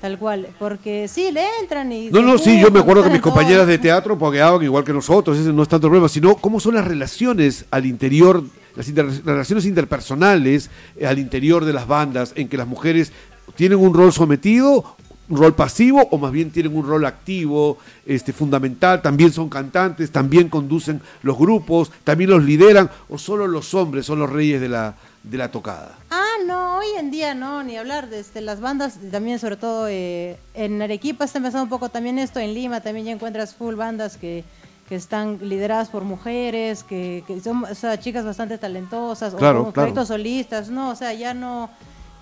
[0.00, 2.10] Tal cual, porque sí, le entran y...
[2.10, 3.32] No, no, sí, yo me acuerdo que mis todo.
[3.32, 6.74] compañeras de teatro pogueaban igual que nosotros, ese no es tanto problema, sino cómo son
[6.74, 8.44] las relaciones al interior,
[8.76, 13.12] las, inter- las relaciones interpersonales eh, al interior de las bandas, en que las mujeres
[13.56, 14.94] tienen un rol sometido,
[15.28, 20.48] rol pasivo, o más bien tienen un rol activo, este, fundamental, también son cantantes, también
[20.48, 24.94] conducen los grupos, también los lideran, o solo los hombres son los reyes de la,
[25.22, 25.96] de la tocada.
[26.10, 29.86] Ah, no, hoy en día no, ni hablar de este, las bandas, también sobre todo
[29.88, 33.74] eh, en Arequipa está empezando un poco también esto, en Lima también ya encuentras full
[33.76, 34.44] bandas que,
[34.88, 39.62] que están lideradas por mujeres, que, que son o sea, chicas bastante talentosas, Claro, o
[39.62, 39.86] como claro.
[39.86, 41.70] proyectos solistas, no, o sea, ya no,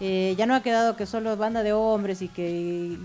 [0.05, 2.97] eh, ya no ha quedado que solo banda de hombres y que,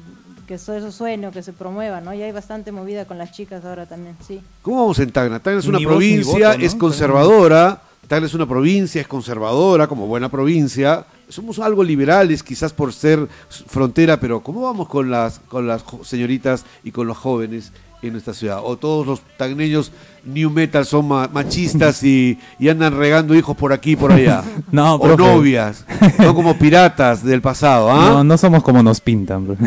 [0.48, 2.12] que eso, eso suene o que se promueva, ¿no?
[2.12, 4.42] Ya hay bastante movida con las chicas ahora también, sí.
[4.64, 5.40] ¿Cómo vamos en Tacna?
[5.40, 6.66] Tacna es una Ni voz ni provincia, voto, ¿no?
[6.66, 7.82] es conservadora.
[8.08, 11.06] Tacna es una provincia, es conservadora, como buena provincia.
[11.30, 13.28] Somos algo liberales, quizás por ser
[13.68, 18.34] frontera, pero ¿cómo vamos con las, con las señoritas y con los jóvenes en nuestra
[18.34, 18.60] ciudad?
[18.64, 19.92] ¿O todos los tagneños
[20.24, 24.44] new metal son ma- machistas y, y andan regando hijos por aquí y por allá?
[24.72, 25.24] No, o profe.
[25.24, 25.86] novias,
[26.18, 28.10] son como piratas del pasado, ¿ah?
[28.10, 29.48] No, no somos como nos pintan.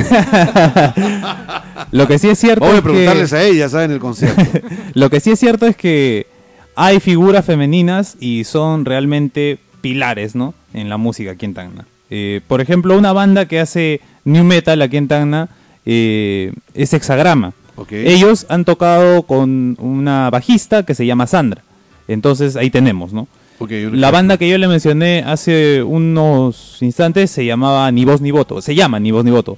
[1.92, 3.86] Lo que sí es cierto Vamos a que- preguntarles a ellas, ¿sabes?
[3.86, 4.42] En el concierto.
[4.94, 6.26] Lo que sí es cierto es que
[6.76, 10.54] hay figuras femeninas y son realmente pilares, ¿no?
[10.74, 11.86] En la música aquí en Tacna.
[12.10, 15.48] Eh, por ejemplo, una banda que hace new metal aquí en Tacna
[15.86, 17.52] eh, es Hexagrama.
[17.80, 17.92] Ok.
[17.92, 21.62] Ellos han tocado con una bajista que se llama Sandra.
[22.08, 23.26] Entonces ahí tenemos, ¿no?
[23.58, 28.20] Ok, un La banda que yo le mencioné hace unos instantes se llamaba Ni Voz
[28.20, 28.60] Ni Voto.
[28.62, 29.56] Se llama Ni Voz Ni Voto.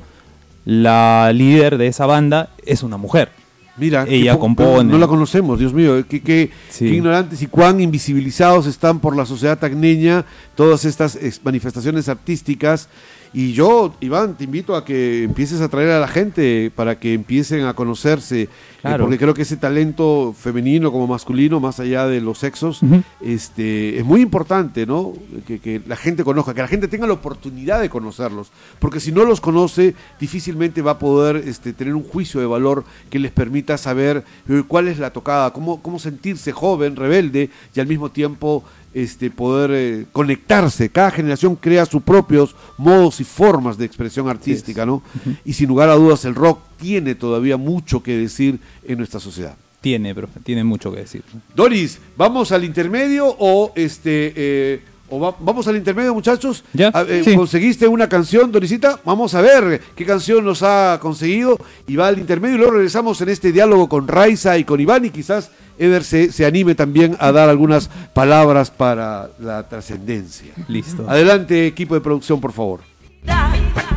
[0.64, 3.30] La líder de esa banda es una mujer.
[3.76, 4.92] Mira, Ella po- compone.
[4.92, 6.84] No la conocemos, Dios mío, qué, qué- Sí.
[6.90, 12.88] qué ignorantes y cuán invisibilizados están por la sociedad tacneña todas estas manifestaciones artísticas.
[13.34, 17.14] Y yo, Iván, te invito a que empieces a traer a la gente para que
[17.14, 18.48] empiecen a conocerse, eh,
[18.82, 19.04] Claro.
[19.04, 22.80] porque creo que ese talento femenino como masculino, más allá de los sexos,
[23.22, 25.12] este, es muy importante, ¿no?
[25.46, 29.12] Que, que la gente conozca, que la gente tenga la oportunidad de conocerlos, porque si
[29.12, 33.30] no los conoce, difícilmente va a poder este, tener un juicio de valor que les
[33.32, 38.10] permita saber eh, cuál es la tocada, cómo, cómo sentirse joven, rebelde y al mismo
[38.10, 40.88] tiempo este, poder eh, conectarse.
[40.88, 45.02] Cada generación crea sus propios modos y formas de expresión artística, ¿no?
[45.44, 49.56] Y sin lugar a dudas el rock tiene todavía mucho que decir en nuestra sociedad.
[49.80, 51.22] Tiene, profe, tiene mucho que decir.
[51.56, 54.80] Doris, ¿vamos al intermedio o este eh,
[55.12, 56.64] o va- vamos al intermedio, muchachos?
[56.72, 57.36] Ya, A- eh, sí.
[57.36, 58.98] ¿Conseguiste una canción, Dorisita?
[59.04, 63.20] Vamos a ver qué canción nos ha conseguido y va al intermedio y luego regresamos
[63.20, 67.16] en este diálogo con Raiza y con Iván y quizás Eder se, se anime también
[67.20, 70.52] a dar algunas palabras para la trascendencia.
[70.68, 71.04] Listo.
[71.08, 72.80] Adelante, equipo de producción, por favor.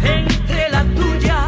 [0.03, 1.44] entre la tuya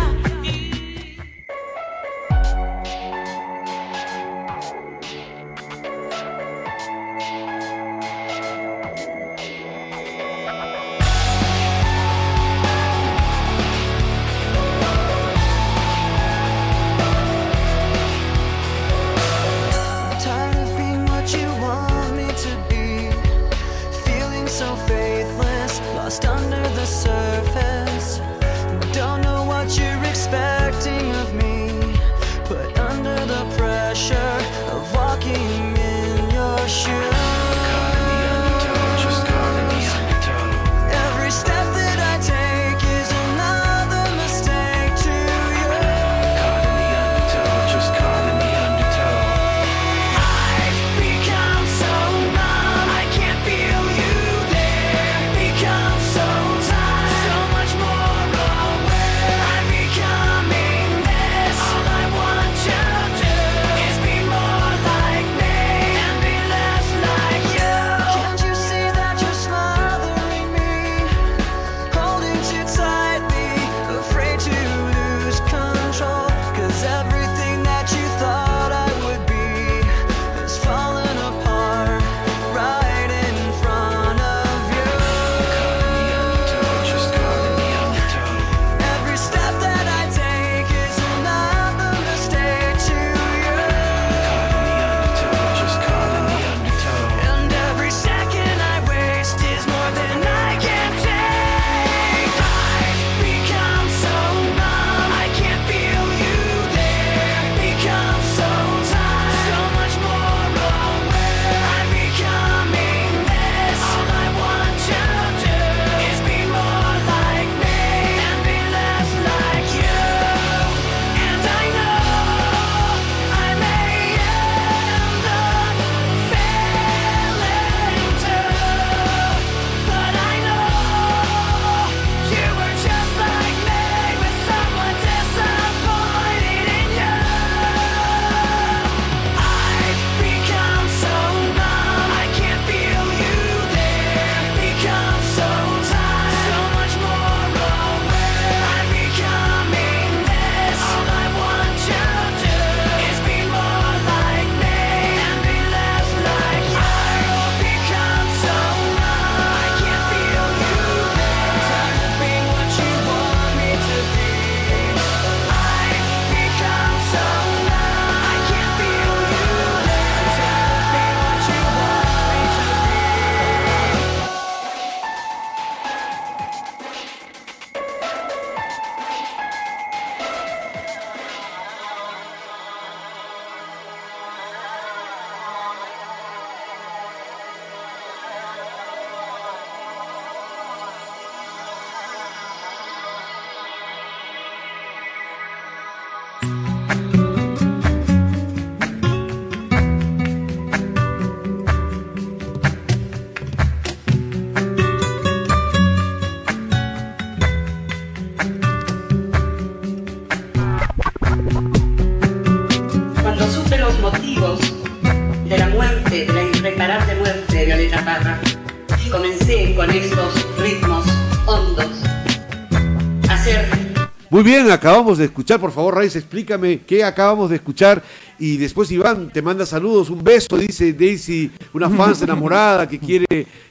[224.47, 228.01] bien, acabamos de escuchar, por favor, Raiz, explícame qué acabamos de escuchar.
[228.39, 233.25] Y después Iván te manda saludos, un beso, dice Daisy, una fans enamorada que quiere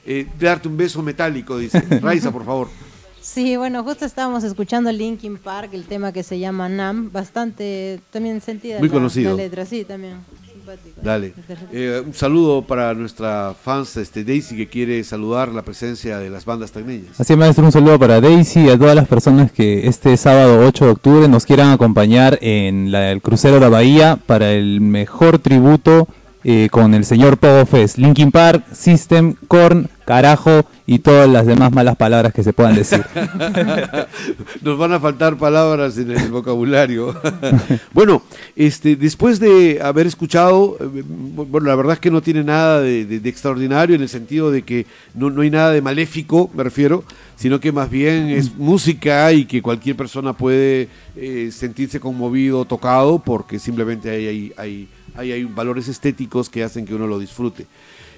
[0.05, 1.81] eh, darte un beso metálico, dice.
[2.01, 2.67] Raiza, por favor.
[3.19, 8.39] Sí, bueno, justo estábamos escuchando Linkin Park, el tema que se llama Nam, bastante también
[8.39, 9.31] sentida Muy la, conocido.
[9.31, 10.17] la letra, sí, también.
[10.67, 11.01] Simpático.
[11.01, 11.33] Dale.
[11.71, 16.45] Eh, un saludo para nuestra fans este, Daisy que quiere saludar la presencia de las
[16.45, 17.19] bandas tagneñas.
[17.19, 20.59] Así es, maestro, un saludo para Daisy y a todas las personas que este sábado
[20.65, 24.81] 8 de octubre nos quieran acompañar en la- el crucero de la Bahía para el
[24.81, 26.07] mejor tributo
[26.49, 27.97] eh, con el señor Pogo Fest.
[27.97, 33.03] Linkin Park, System, Korn, Carajo y todas las demás malas palabras que se puedan decir.
[34.61, 37.13] Nos van a faltar palabras en el vocabulario.
[37.93, 38.21] bueno,
[38.55, 43.21] este, después de haber escuchado, eh, bueno, la verdad es que no tiene nada de,
[43.25, 44.85] extraordinario en el sentido de que
[45.15, 47.03] no, no hay nada de maléfico, me refiero,
[47.35, 50.87] sino que más bien es música y que cualquier persona puede
[51.17, 54.87] eh, sentirse conmovido, tocado, porque simplemente hay, hay,
[55.17, 57.65] hay, hay valores estéticos que hacen que uno lo disfrute.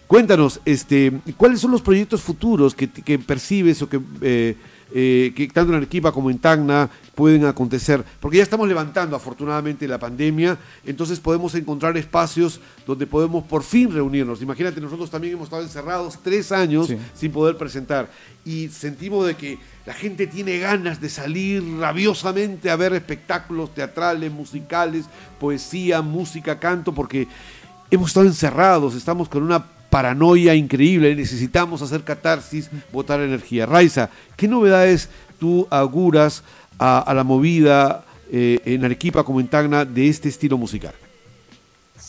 [0.08, 4.56] Cuéntanos, este, ¿cuáles son los proyectos futuros que, que percibes o que, eh,
[4.94, 8.04] eh, que tanto en Arequipa como en Tacna pueden acontecer?
[8.20, 13.92] Porque ya estamos levantando afortunadamente la pandemia, entonces podemos encontrar espacios donde podemos por fin
[13.92, 14.42] reunirnos.
[14.42, 16.98] Imagínate, nosotros también hemos estado encerrados tres años Sí.
[17.14, 18.10] sin poder presentar
[18.46, 24.32] y sentimos de que la gente tiene ganas de salir rabiosamente a ver espectáculos teatrales,
[24.32, 25.06] musicales,
[25.40, 27.28] poesía, música, canto, porque
[27.92, 33.66] hemos estado encerrados, estamos con una paranoia increíble, necesitamos hacer catarsis, botar energía.
[33.66, 35.10] Raiza, ¿qué novedades
[35.40, 36.44] tú auguras
[36.78, 40.94] a, la movida eh, en Arequipa como en Tacna de este estilo musical?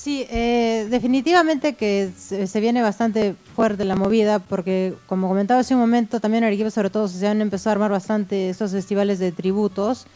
[0.00, 5.80] Sí, eh, definitivamente que se, viene bastante fuerte la movida, porque como comentaba hace un
[5.80, 10.06] momento, también Arequipa sobre todo se han empezado a armar bastante estos festivales de tributos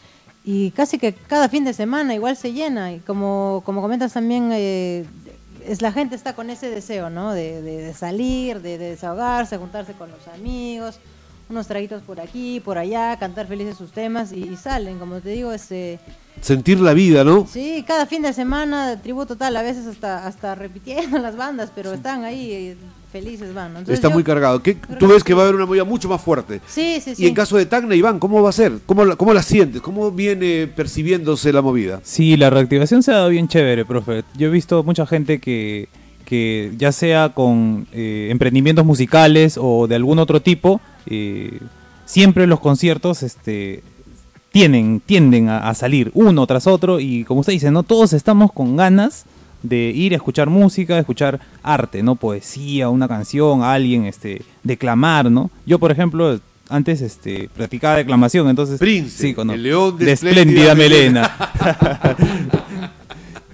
[0.43, 4.49] y casi que cada fin de semana igual se llena y como, como comentas también,
[4.53, 5.05] eh,
[5.67, 7.33] es la gente está con ese deseo, ¿no?
[7.33, 10.99] De, de- de salir, de, de desahogarse, juntarse con los amigos,
[11.49, 15.29] unos traguitos por aquí, por allá, cantar felices sus temas y, y salen, como te
[15.29, 15.99] digo, este...
[16.41, 17.47] Sentir la vida, ¿no?
[17.47, 21.93] Sí, cada fin de semana, tributo tal, a veces hasta hasta repitiendo las bandas, pero
[21.93, 22.75] están ahí
[23.23, 23.71] felices van.
[23.73, 23.79] ¿no?
[23.79, 24.61] Entonces Está yo- muy cargado.
[24.61, 26.59] ¿Qué- creo tú ves que va a haber una movida mucho más fuerte.
[26.67, 27.23] Sí, sí, sí.
[27.23, 28.73] Y en caso de Tacna, Iván, ¿cómo va a ser?
[28.85, 29.81] ¿Cómo la, cómo la sientes?
[29.81, 32.01] ¿Cómo viene percibiéndose la movida?
[32.03, 34.23] Sí, la reactivación se ha dado bien chévere, profe.
[34.37, 35.87] Yo he visto mucha gente que,
[36.25, 41.59] que ya sea con eh, emprendimientos musicales o de algún otro tipo, eh,
[42.05, 43.81] siempre los conciertos este,
[44.51, 48.51] tienen, tienden a, a salir uno tras otro y como usted dice, no todos estamos
[48.51, 49.25] con ganas
[49.67, 55.49] de ir a escuchar música, escuchar arte, no poesía, una canción, alguien, este, declamar, ¿no?
[55.65, 56.39] Yo, por ejemplo,
[56.69, 61.35] antes este, practicaba declamación, entonces Prince, sí, con- el león de de espléndida espléndida melena.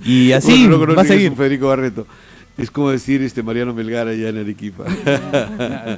[0.06, 1.34] y así Bueno, no conocen va a seguir.
[1.36, 2.08] Federico Barreto.
[2.58, 4.84] Es como decir este Mariano Melgar allá en Arequipa.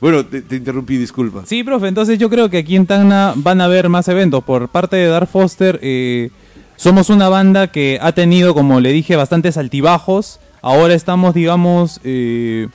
[0.00, 1.42] bueno, te, te interrumpí, disculpa.
[1.46, 4.44] Sí, profe, entonces yo creo que aquí en Tacna van a haber más eventos.
[4.44, 6.30] Por parte de Dark Foster, eh,
[6.78, 10.38] somos una banda que ha tenido, como le dije, bastantes altibajos.
[10.62, 12.68] Ahora estamos, digamos, eh,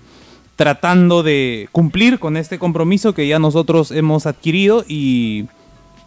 [0.57, 5.45] tratando de cumplir con este compromiso que ya nosotros hemos adquirido y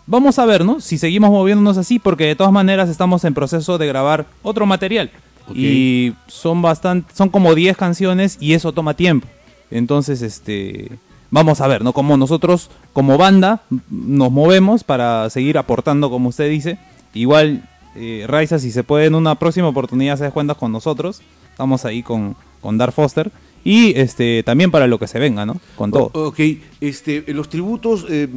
[0.07, 0.81] vamos a ver, ¿no?
[0.81, 5.11] Si seguimos moviéndonos así, porque de todas maneras estamos en proceso de grabar otro material.
[5.55, 9.27] Y son bastante, son como 10 canciones y eso toma tiempo.
[9.71, 10.91] Entonces, este,
[11.31, 11.95] vamos a ver, ¿no?
[11.95, 16.79] Como nosotros, como banda, nos movemos para seguir aportando, como usted dice.
[17.15, 17.63] Igual,
[17.97, 21.23] eh, Raiza, si se puede en una próxima oportunidad, se dé cuenta con nosotros.
[21.51, 23.31] Estamos ahí con, con Dark Foster.
[23.65, 25.61] Y este, también para lo que se venga, ¿no?
[25.75, 26.11] Con todo.
[26.13, 26.39] Ok,
[26.81, 28.29] este, los tributos eh,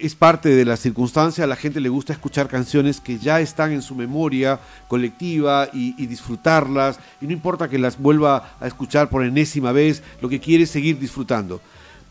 [0.00, 3.70] es parte de la circunstancia, a la gente le gusta escuchar canciones que ya están
[3.70, 4.58] en su memoria
[4.88, 10.02] colectiva y, y disfrutarlas, y no importa que las vuelva a escuchar por enésima vez,
[10.20, 11.60] lo que quiere es seguir disfrutando.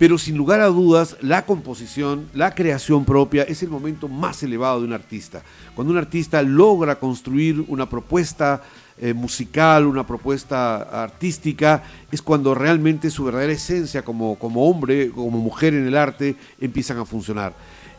[0.02, 4.80] Pero sin lugar a dudas, la composición, la creación propia es el momento más elevado
[4.80, 5.44] de un artista.
[5.76, 8.64] Cuando un artista logra construir una propuesta
[8.98, 15.38] eh, musical, una propuesta artística, es cuando realmente su verdadera esencia como, como hombre, como
[15.38, 17.54] mujer en el arte, empiezan a funcionar.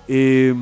[0.09, 0.53] Eh,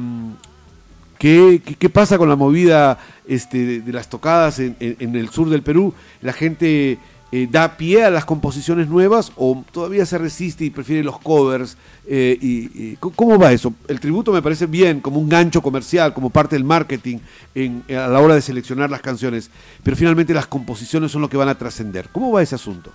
[1.17, 5.95] ¿Qué, qué, pasa con la movida este, de, las tocadas en el sur del Perú?
[6.21, 6.99] La gente
[7.33, 11.77] eh, da pie a las composiciones nuevas o todavía se resiste y prefiere los covers?
[12.07, 13.73] Eh, y, ¿Cómo va eso?
[13.89, 17.19] El tributo me parece bien, como un gancho comercial, como parte del marketing
[17.55, 19.51] en- a la hora de seleccionar las canciones,
[19.83, 22.09] pero finalmente las composiciones son lo que van a trascender.
[22.11, 22.91] ¿Cómo va ese asunto?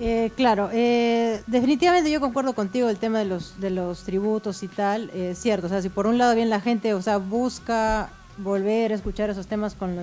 [0.00, 5.34] Eh, claro, eh, definitivamente yo concuerdo contigo el tema de los tributos y tal, eh,
[5.36, 8.96] cierto, o sea, si por un lado bien la gente, o sea, busca volver a
[8.96, 9.94] escuchar esos temas con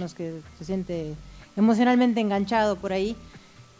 [0.00, 1.14] los que se siente
[1.58, 3.16] emocionalmente enganchado por ahí,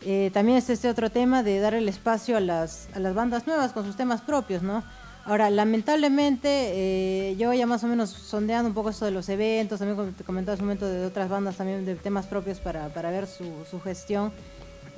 [0.02, 3.46] eh, también es este otro tema de dar el espacio a las, a las bandas
[3.46, 4.84] nuevas con sus temas propios, ¿no?
[5.24, 9.78] Ahora, lamentablemente, eh, yo ya más o menos sondeando un poco esto de los eventos,
[9.78, 13.10] también te comentaba hace un momento de otras bandas también de temas propios para, para
[13.10, 14.32] ver su, su gestión,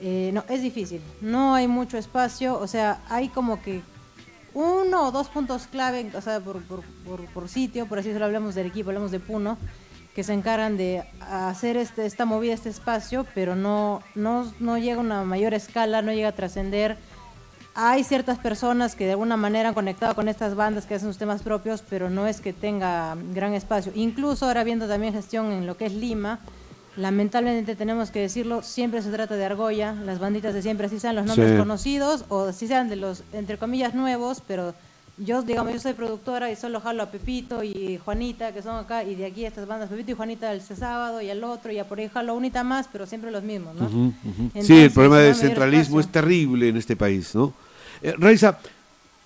[0.01, 3.83] eh, no, es difícil, no hay mucho espacio, o sea, hay como que
[4.55, 8.27] uno o dos puntos clave, o sea, por, por, por, por sitio, por así decirlo,
[8.27, 9.59] hablamos del equipo, hablamos de Puno,
[10.15, 14.97] que se encargan de hacer este, esta movida, este espacio, pero no, no, no llega
[14.97, 16.97] a una mayor escala, no llega a trascender.
[17.77, 21.19] Hay ciertas personas que de alguna manera han conectado con estas bandas que hacen sus
[21.19, 23.93] temas propios, pero no es que tenga gran espacio.
[23.95, 26.41] Incluso ahora viendo también gestión en lo que es Lima,
[26.97, 31.15] lamentablemente tenemos que decirlo, siempre se trata de argolla, las banditas de siempre, así sean
[31.15, 31.57] los nombres Sí.
[31.57, 34.75] conocidos o así sean de los, entre comillas, nuevos, pero
[35.25, 39.05] yo, digamos, yo soy productora y solo jalo a Pepito y Juanita, que son acá,
[39.05, 41.87] y de aquí estas bandas, Pepito y Juanita el sábado y al otro, y a
[41.87, 43.87] por ahí jalo unita más, pero siempre los mismos, ¿no?
[43.87, 47.53] Entonces, sí, el problema del centralismo es terrible en este país, ¿no?
[48.03, 48.59] Eh, Raiza,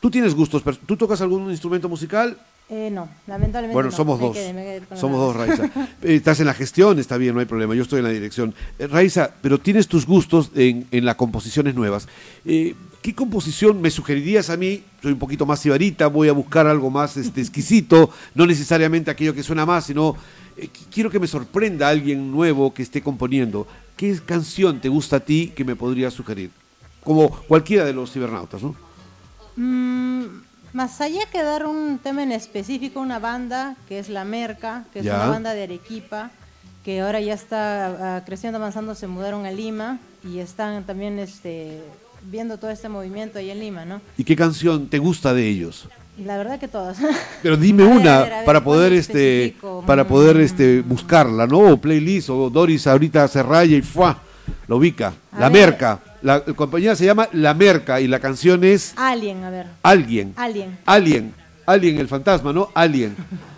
[0.01, 2.37] tú tienes gustos, pero ¿tú tocas algún instrumento musical?
[2.71, 3.97] Eh, no, lamentablemente Bueno, no.
[3.97, 4.37] somos Me dos.
[4.37, 4.53] quedé-
[4.89, 5.37] quedé Somos dos.
[5.37, 5.65] Raiza.
[6.03, 7.75] Eh, Estás en la gestión, está bien, no hay problema.
[7.75, 8.55] Yo estoy en la dirección.
[8.79, 12.09] Eh, Raiza, pero tienes tus gustos en, en las composiciones nuevas.
[12.47, 14.83] Eh, ¿Qué composición me sugerirías a mí?
[15.03, 19.35] Soy un poquito más sibarita, voy a buscar algo más este, exquisito, no necesariamente aquello
[19.35, 20.17] que suena más, sino
[20.57, 23.67] eh, qu- quiero que me sorprenda alguien nuevo que esté componiendo.
[23.95, 26.51] ¿Qué canción te gusta a ti que me podrías sugerir?
[27.05, 28.75] Como cualquiera de los cibernautas, ¿no?
[29.57, 30.14] Mm,
[30.75, 34.99] más allá que dar un tema en específico, una banda que es La Merca, que
[34.99, 35.15] es Ya.
[35.17, 36.31] una banda de Arequipa,
[36.85, 41.81] que ahora ya está ah, creciendo, avanzando, se mudaron a Lima y están también este,
[42.31, 44.03] viendo todo este movimiento ahí en Lima, ¿no?
[44.19, 45.89] ¿Y qué canción te gusta de ellos?
[46.19, 46.99] La verdad que todas.
[47.43, 49.83] Pero dime una a ver, a ver, para ¿cuál poder este específico?
[49.87, 50.09] para Mm.
[50.09, 51.59] poder este buscarla, ¿no?
[51.73, 54.19] O playlist o Doris ahorita se raya y ¡fua!
[54.69, 55.13] lo ubica.
[55.33, 55.71] A la ver.
[55.71, 55.99] Merca.
[56.25, 59.67] La, la compañía se llama La Merca y la canción es Alien, a ver.
[59.83, 60.33] Alguien.
[60.37, 60.79] Alien.
[60.87, 61.35] Alien.
[61.67, 62.71] Alien el fantasma, ¿no?
[62.75, 63.15] Alien.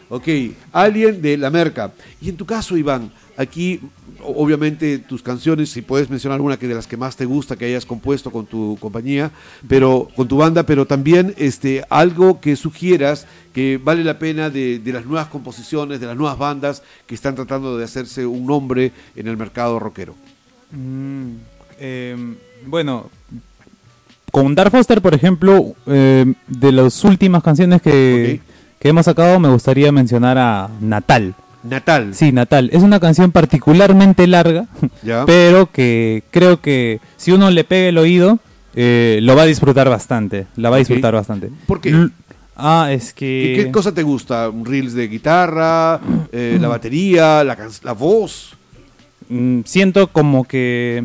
[0.09, 0.27] Ok,
[0.73, 1.93] Alien de La Merca.
[2.21, 3.81] Y en tu caso, Iván, aquí
[4.21, 7.67] obviamente tus canciones, si puedes mencionar alguna que de las que más te gusta que
[7.67, 9.31] hayas compuesto con tu compañía,
[9.69, 14.81] pero con tu banda, pero también este algo que sugieras que vale la pena de,
[14.81, 18.91] de las nuevas composiciones, de las nuevas bandas que están tratando de hacerse un nombre
[19.15, 20.17] en el mercado rockero.
[20.73, 21.35] Mm,
[21.79, 22.37] eh,
[22.67, 23.11] bueno,
[24.33, 28.41] con Dark Foster, por ejemplo, eh, de las últimas canciones que,
[28.79, 31.35] que hemos sacado, me gustaría mencionar a Natal.
[31.63, 32.15] Natal.
[32.15, 32.71] Sí, Natal.
[32.73, 34.67] Es una canción particularmente larga,
[35.27, 38.39] pero que creo que si uno le pega el oído,
[38.75, 40.47] eh, lo va a disfrutar bastante.
[40.57, 41.51] La va a disfrutar bastante.
[41.67, 41.89] ¿Por qué?
[41.91, 42.11] L-
[42.59, 43.65] Ah, es ¿Qué, que...
[43.65, 44.51] qué cosa te gusta?
[44.65, 46.01] ¿Reels de guitarra?
[46.33, 47.45] eh, ¿La batería?
[47.45, 48.55] La, la voz?
[49.29, 51.05] Mm, siento como que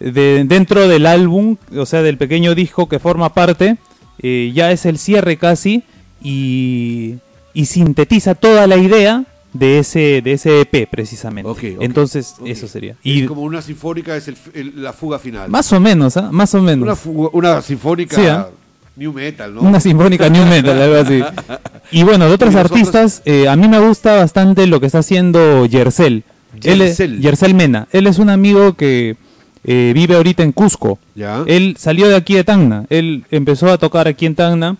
[0.00, 3.76] de, dentro del álbum, o sea, del pequeño disco que forma parte,
[4.20, 5.82] eh, ya es el cierre casi
[6.22, 7.14] y,
[7.54, 11.76] y sintetiza toda la idea de ese, de ese EP precisamente.
[11.80, 12.96] Entonces, eso sería.
[13.02, 15.48] Y Y como una sinfónica es el la fuga final.
[15.50, 16.28] más o menos, ¿ah?
[16.30, 16.82] Más o menos.
[16.84, 18.48] Una, fuga- una sinfónica Sí, ¿ah?
[18.96, 19.62] new metal, ¿no?
[19.62, 21.22] Una sinfónica new metal, algo así.
[21.90, 25.64] Y bueno, de otros artistas, eh, a mí me gusta bastante lo que está haciendo
[25.64, 26.22] Yersel.
[26.62, 27.20] Él es- Yersel.
[27.22, 27.88] Yersel Mena.
[27.92, 29.16] Él es un amigo que
[29.64, 30.98] eh, vive ahorita en Cusco.
[31.14, 31.44] Ya.
[31.46, 32.86] Él salió de aquí de Tacna.
[32.90, 34.76] Él empezó a tocar aquí en Tacna.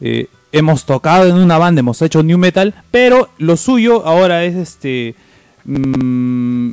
[0.00, 4.54] Eh, hemos tocado en una banda, hemos hecho new metal, pero lo suyo ahora es
[4.56, 5.14] este
[5.64, 6.70] mm,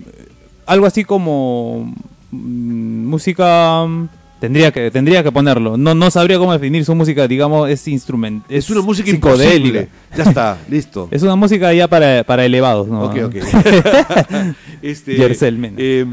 [0.66, 1.94] algo así como
[2.32, 4.08] mm, música mm,
[4.40, 5.78] tendría que tendría que ponerlo.
[5.78, 9.80] No no sabría cómo definir su música, digamos, es instrument, es una música psicodélica.
[9.82, 9.90] imposible.
[10.16, 11.08] Ya está, listo.
[11.12, 13.06] Es una música ya para, para elevados, ¿no?
[13.06, 13.36] Ok, ok.
[14.82, 16.06] este, Yersel eh,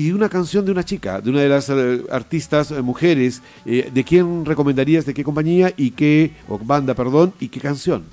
[0.00, 3.90] y una canción de una chica, de una de las eh, artistas eh, mujeres, eh,
[3.92, 8.04] ¿de quién recomendarías, de qué compañía y qué, o banda, perdón, y qué canción?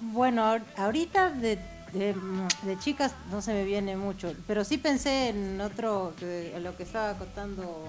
[0.00, 1.58] Bueno, ahor- ahorita de,
[1.92, 2.14] de,
[2.62, 6.74] de chicas no se me viene mucho, pero sí pensé en otro, que, en lo
[6.76, 7.88] que estaba contando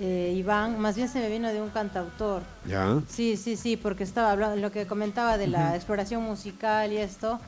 [0.00, 2.42] eh, Iván, más bien se me vino de un cantautor.
[2.66, 2.98] Ya.
[3.08, 7.38] Sí, sí, sí, porque estaba hablando, lo que comentaba de la exploración musical y esto,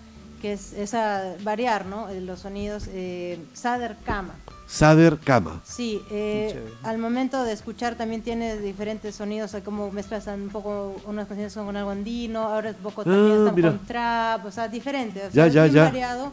[0.42, 2.06] que es esa variar, ¿no?
[2.20, 2.84] Los sonidos.
[2.92, 4.34] Eh, Sader Kama.
[4.66, 5.60] Sader Kama.
[5.64, 10.48] Sí, eh, al momento de escuchar también tiene diferentes sonidos, o sea, como mezclas un
[10.48, 13.68] poco, unas canciones con algo andino, ahora es poco también Ah, están mira.
[13.70, 15.84] con trap, o sea, diferente, o Ya, es ya, bien ya.
[15.84, 16.32] variado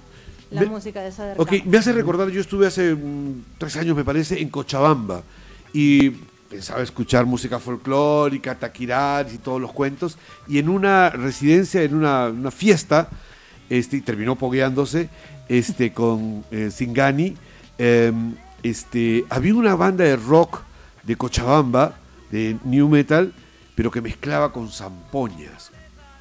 [0.49, 1.61] la Ve- música de Sader Ok, Kama.
[1.65, 5.23] me hace recordar, yo estuve hace mm, tres años, me parece, en Cochabamba
[5.73, 6.09] y
[6.49, 10.17] pensaba escuchar música folclórica, taquiraris y todos los cuentos,
[10.47, 13.09] y en una residencia, en una, una fiesta,
[13.69, 15.09] este, y terminó pogueándose
[15.47, 17.35] este, con eh, Singani,
[17.77, 18.11] eh,
[18.63, 20.61] este, había una banda de rock
[21.03, 21.95] de Cochabamba,
[22.31, 23.33] de New Metal,
[23.75, 25.71] pero que mezclaba con zampoñas.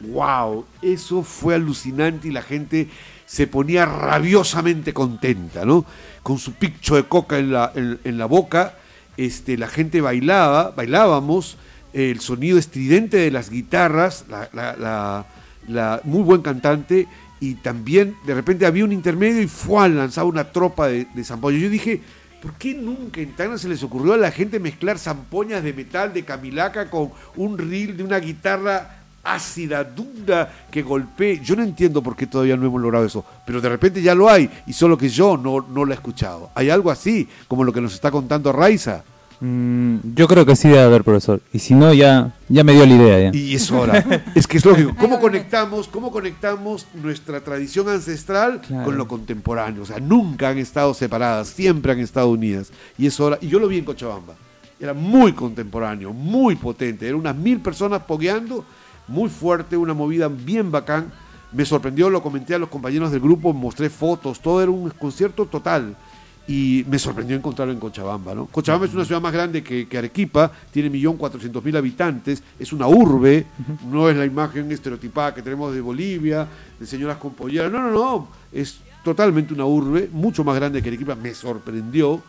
[0.01, 0.65] ¡Wow!
[0.81, 2.89] Eso fue alucinante y la gente
[3.27, 5.85] se ponía rabiosamente contenta, ¿no?
[6.23, 8.75] Con su picho de coca en la, en, la boca,
[9.17, 11.57] este, la gente bailaba, bailábamos,
[11.93, 15.27] el sonido estridente de las guitarras, la- la-
[15.69, 17.07] la- muy buen cantante,
[17.41, 21.25] y también de repente había un intermedio y fue lanzaba una tropa de, de.
[21.25, 22.03] Yo dije,
[22.43, 26.13] ¿por qué nunca en Tacna se les ocurrió a la gente mezclar zampoñas de metal
[26.13, 31.41] de camilaca con un reel de una guitarra ácida, dura, que golpee?
[31.43, 34.29] Yo no entiendo por qué todavía no hemos logrado eso, pero de repente ya lo
[34.29, 36.51] hay, y solo que yo no, no lo he escuchado.
[36.55, 39.03] ¿Hay algo así, como lo que nos está contando Raiza?
[39.41, 41.41] Mm, yo creo que sí debe haber, profesor.
[41.53, 43.31] Y si no, ya, ya me dio la idea.
[43.31, 43.39] Ya.
[43.39, 44.05] Y es hora.
[44.35, 44.95] es que es lógico.
[44.99, 48.85] ¿Cómo conectamos, cómo conectamos nuestra tradición ancestral Claro.
[48.85, 49.83] con lo contemporáneo?
[49.83, 52.71] O sea, nunca han estado separadas, siempre han estado unidas.
[52.99, 53.39] Y es hora.
[53.41, 54.35] Y yo lo vi en Cochabamba.
[54.79, 57.07] Era muy contemporáneo, muy potente.
[57.07, 58.65] Eran unas mil personas pogueando,
[59.09, 61.13] muy fuerte, una movida bien bacán.
[61.53, 65.47] Me sorprendió, lo comenté a los compañeros del grupo, mostré fotos, todo era un concierto
[65.47, 65.97] total.
[66.51, 68.35] Y me sorprendió encontrarlo en Cochabamba.
[68.35, 68.47] ¿no?
[68.47, 73.47] Cochabamba es una ciudad más grande que, que Arequipa, tiene 1.400.000 habitantes, es una urbe,
[73.89, 77.69] no es la imagen estereotipada que tenemos de Bolivia, de señoras con pollera.
[77.69, 82.21] No, no, no, es totalmente una urbe, mucho más grande que Arequipa, me sorprendió.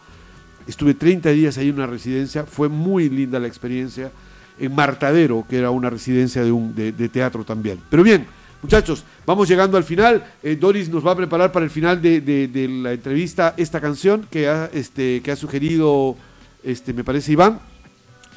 [0.67, 4.11] Estuve 30 días ahí en una residencia, fue muy linda la experiencia.
[4.59, 7.79] En Martadero, que era una residencia de, un, de, de teatro también.
[7.89, 8.27] Pero bien,
[8.61, 10.25] muchachos, vamos llegando al final.
[10.43, 14.47] Eh, Doris nos va a preparar para el final de, la entrevista esta canción que
[14.47, 16.15] ha, este, que ha sugerido,
[16.63, 17.59] este, me parece, Iván.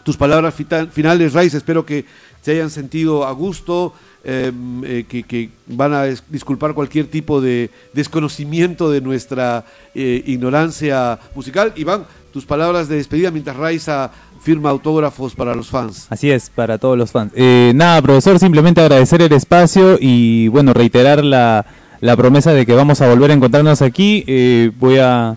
[0.03, 0.55] Tus palabras
[0.93, 2.05] finales, Raiz, espero que
[2.43, 4.53] se hayan sentido a gusto, eh,
[4.85, 9.64] eh, que, van a disculpar cualquier tipo de desconocimiento de nuestra
[9.95, 11.72] eh, ignorancia musical.
[11.77, 14.11] Iván, tus palabras de despedida mientras Raiza
[14.45, 16.07] firma autógrafos para los fans.
[16.11, 17.32] Así es, para todos los fans.
[17.34, 21.64] Eh, nada, profesor, simplemente agradecer el espacio y, bueno, reiterar la,
[22.01, 24.22] la promesa de que vamos a volver a encontrarnos aquí.
[24.26, 25.36] Eh, voy a,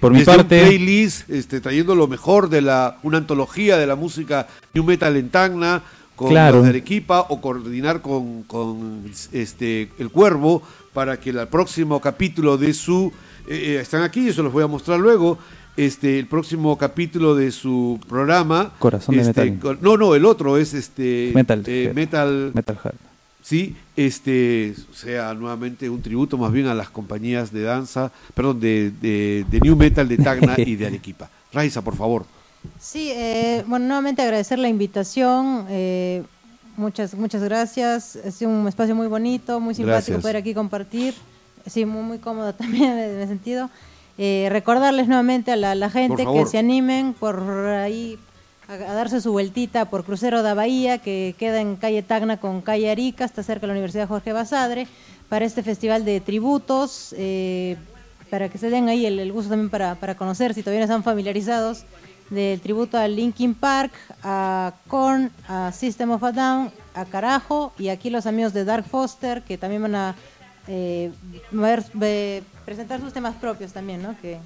[0.00, 0.66] por mi Desde un parte...
[0.66, 5.28] playlist, este, trayendo lo mejor de la, una antología de la música New Metal en
[5.30, 5.82] Tacna,
[6.16, 6.56] con Claro.
[6.56, 10.62] los de Arequipa, o coordinar con, con, este, El Cuervo,
[10.92, 13.12] para que el próximo capítulo de su...
[13.46, 15.38] eh, eh, están aquí, yo se los voy a mostrar luego.
[15.76, 18.72] Este, el próximo capítulo de su programa.
[18.78, 19.58] Corazón de este, Metal.
[19.60, 21.32] con- no, no, el otro es este.
[21.34, 22.96] Metal eh, metal Metal Heart.
[23.42, 28.92] sí, este sea nuevamente un tributo más bien a las compañías de danza, perdón, de,
[29.00, 31.28] de, de New Metal de Tacna y de Arequipa.
[31.52, 32.24] Raiza, por favor.
[32.80, 35.66] Sí, eh, bueno, nuevamente agradecer la invitación.
[35.70, 36.22] eh,
[36.76, 38.16] muchas, muchas gracias.
[38.24, 40.20] Ha sido un espacio muy bonito, muy simpático Gracias.
[40.22, 41.14] poder aquí compartir.
[41.66, 43.70] Sí, muy, muy cómodo también en ese sentido.
[44.16, 48.18] Eh, recordarles nuevamente a la, la gente que se animen por ahí
[48.68, 52.60] a, a darse su vueltita por Crucero da Bahía, que queda en calle Tacna con
[52.60, 54.86] calle Arica, está cerca de la Universidad Jorge Basadre,
[55.28, 57.14] para este festival de tributos.
[57.18, 57.76] eh,
[58.30, 60.84] para que se den ahí el, el gusto también para, para conocer, si todavía no
[60.86, 61.84] están familiarizados,
[62.30, 63.92] del tributo a Linkin Park,
[64.24, 68.86] a Korn, a System of a Down, a Carajo y aquí los amigos de Dark
[68.86, 70.14] Foster que también van a
[70.68, 71.12] eh,
[72.64, 74.16] presentar sus temas propios también, ¿no?
[74.20, 74.38] Que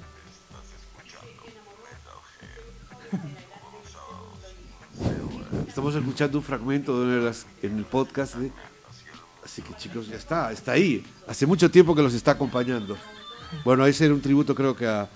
[5.67, 8.35] Estamos escuchando un fragmento de de las en el podcast.
[8.35, 8.51] ¿eh?
[9.43, 11.03] Así que chicos, ya está, está ahí.
[11.27, 12.97] Hace mucho tiempo que los está acompañando.
[13.63, 15.09] Bueno, ese era un tributo creo que a,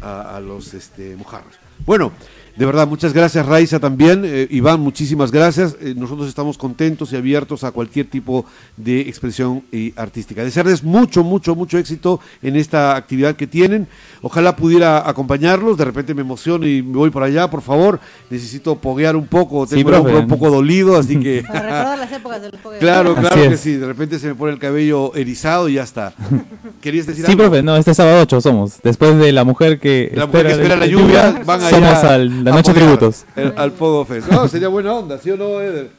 [0.00, 1.54] a- a los este, mojarras.
[1.88, 2.12] Bueno,
[2.58, 4.24] de verdad, muchas gracias Raiza también.
[4.26, 5.76] Eh, Iván, muchísimas gracias.
[5.80, 8.44] Eh, nosotros estamos contentos y abiertos a cualquier tipo
[8.76, 10.42] de expresión eh, artística.
[10.42, 13.86] Desearles mucho, mucho, mucho éxito en esta actividad que tienen.
[14.22, 15.78] Ojalá pudiera acompañarlos.
[15.78, 18.00] De repente me emociono y me voy por allá, por favor.
[18.28, 19.64] Necesito poguear un poco.
[19.64, 21.42] Sí, Tengo hombro un poco dolido, así que...
[21.46, 22.78] para recordar las épocas del Pogue.
[22.78, 23.74] Claro, claro que sí.
[23.74, 26.12] De repente se me pone el cabello erizado y ya está.
[26.80, 27.44] ¿Querías decir Sí, algo?
[27.44, 28.80] profe, no, este sábado 8 somos.
[28.82, 32.44] Después de la mujer que La mujer que espera la lluvia, van a Somos al,
[32.44, 33.24] la a noche apoyar tributos.
[33.36, 34.28] el- al Pogo Fest.
[34.30, 35.90] No, sería buena onda, ¿sí o no, Eder?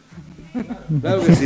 [1.02, 1.46] Claro que sí.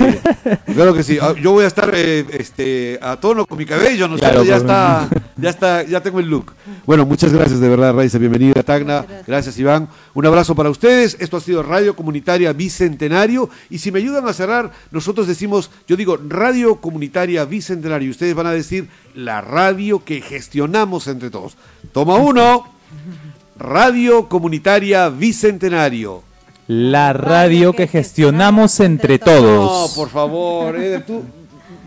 [0.73, 1.17] Claro que sí.
[1.21, 4.45] Ah, Yo voy a estar eh, este, a tono con mi cabello, ¿no Claro?
[4.45, 6.53] Ya está, ya está, ya tengo el look.
[6.86, 8.17] Bueno, muchas gracias de verdad, Raiza.
[8.17, 9.01] Bienvenida, Tacna.
[9.01, 9.59] Muchas Gracias.
[9.59, 9.89] Iván.
[10.13, 11.17] Un abrazo para ustedes.
[11.19, 13.49] Esto ha sido Radio Comunitaria Bicentenario.
[13.69, 18.07] Y si me ayudan a cerrar, nosotros decimos, yo digo Radio Comunitaria Bicentenario.
[18.07, 21.57] Y ustedes van a decir la radio que gestionamos entre todos.
[21.91, 22.71] Toma uno.
[23.57, 26.23] Radio Comunitaria Bicentenario.
[26.67, 29.91] La radio que gestionamos entre No, todos.
[29.93, 31.21] por favor, Eder, tú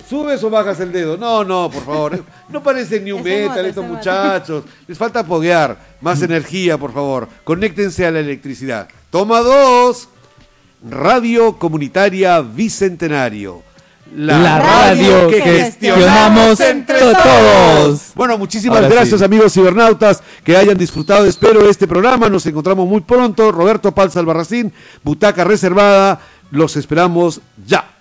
[0.09, 1.17] subes o bajas el dedo.
[1.17, 2.15] No, no, por favor.
[2.15, 2.23] eh.
[2.51, 4.65] No parecen ni un Ese metal estos muchachos.
[4.87, 5.77] Les falta poguear.
[6.01, 7.27] Más energía, por favor.
[7.43, 8.89] Conéctense a la electricidad.
[9.11, 10.09] Toma dos.
[10.89, 13.63] Radio Comunitaria Bicentenario.
[14.17, 18.13] La radio que gestionamos entre todos.
[18.15, 19.25] Bueno, muchísimas Ahora gracias sí.
[19.25, 22.31] amigos cibernautas que hayan disfrutado, espero, este programa.
[22.31, 23.53] Nos encontramos muy pronto.
[23.53, 26.21] Roberto Palza Albarracín, Butaca Reservada.
[26.51, 27.96] Los esperamos ya.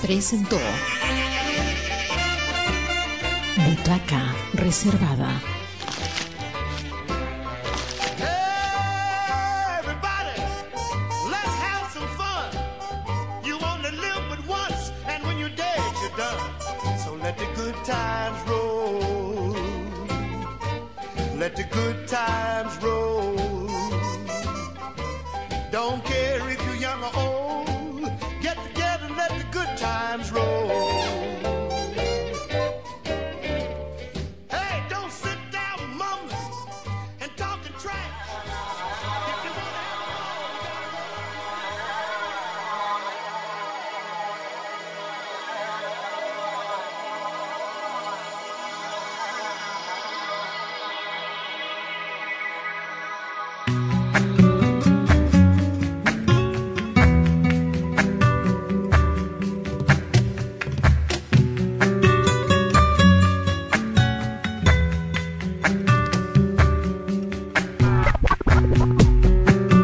[0.00, 0.56] Presentó
[3.58, 5.51] Butaca Reservada.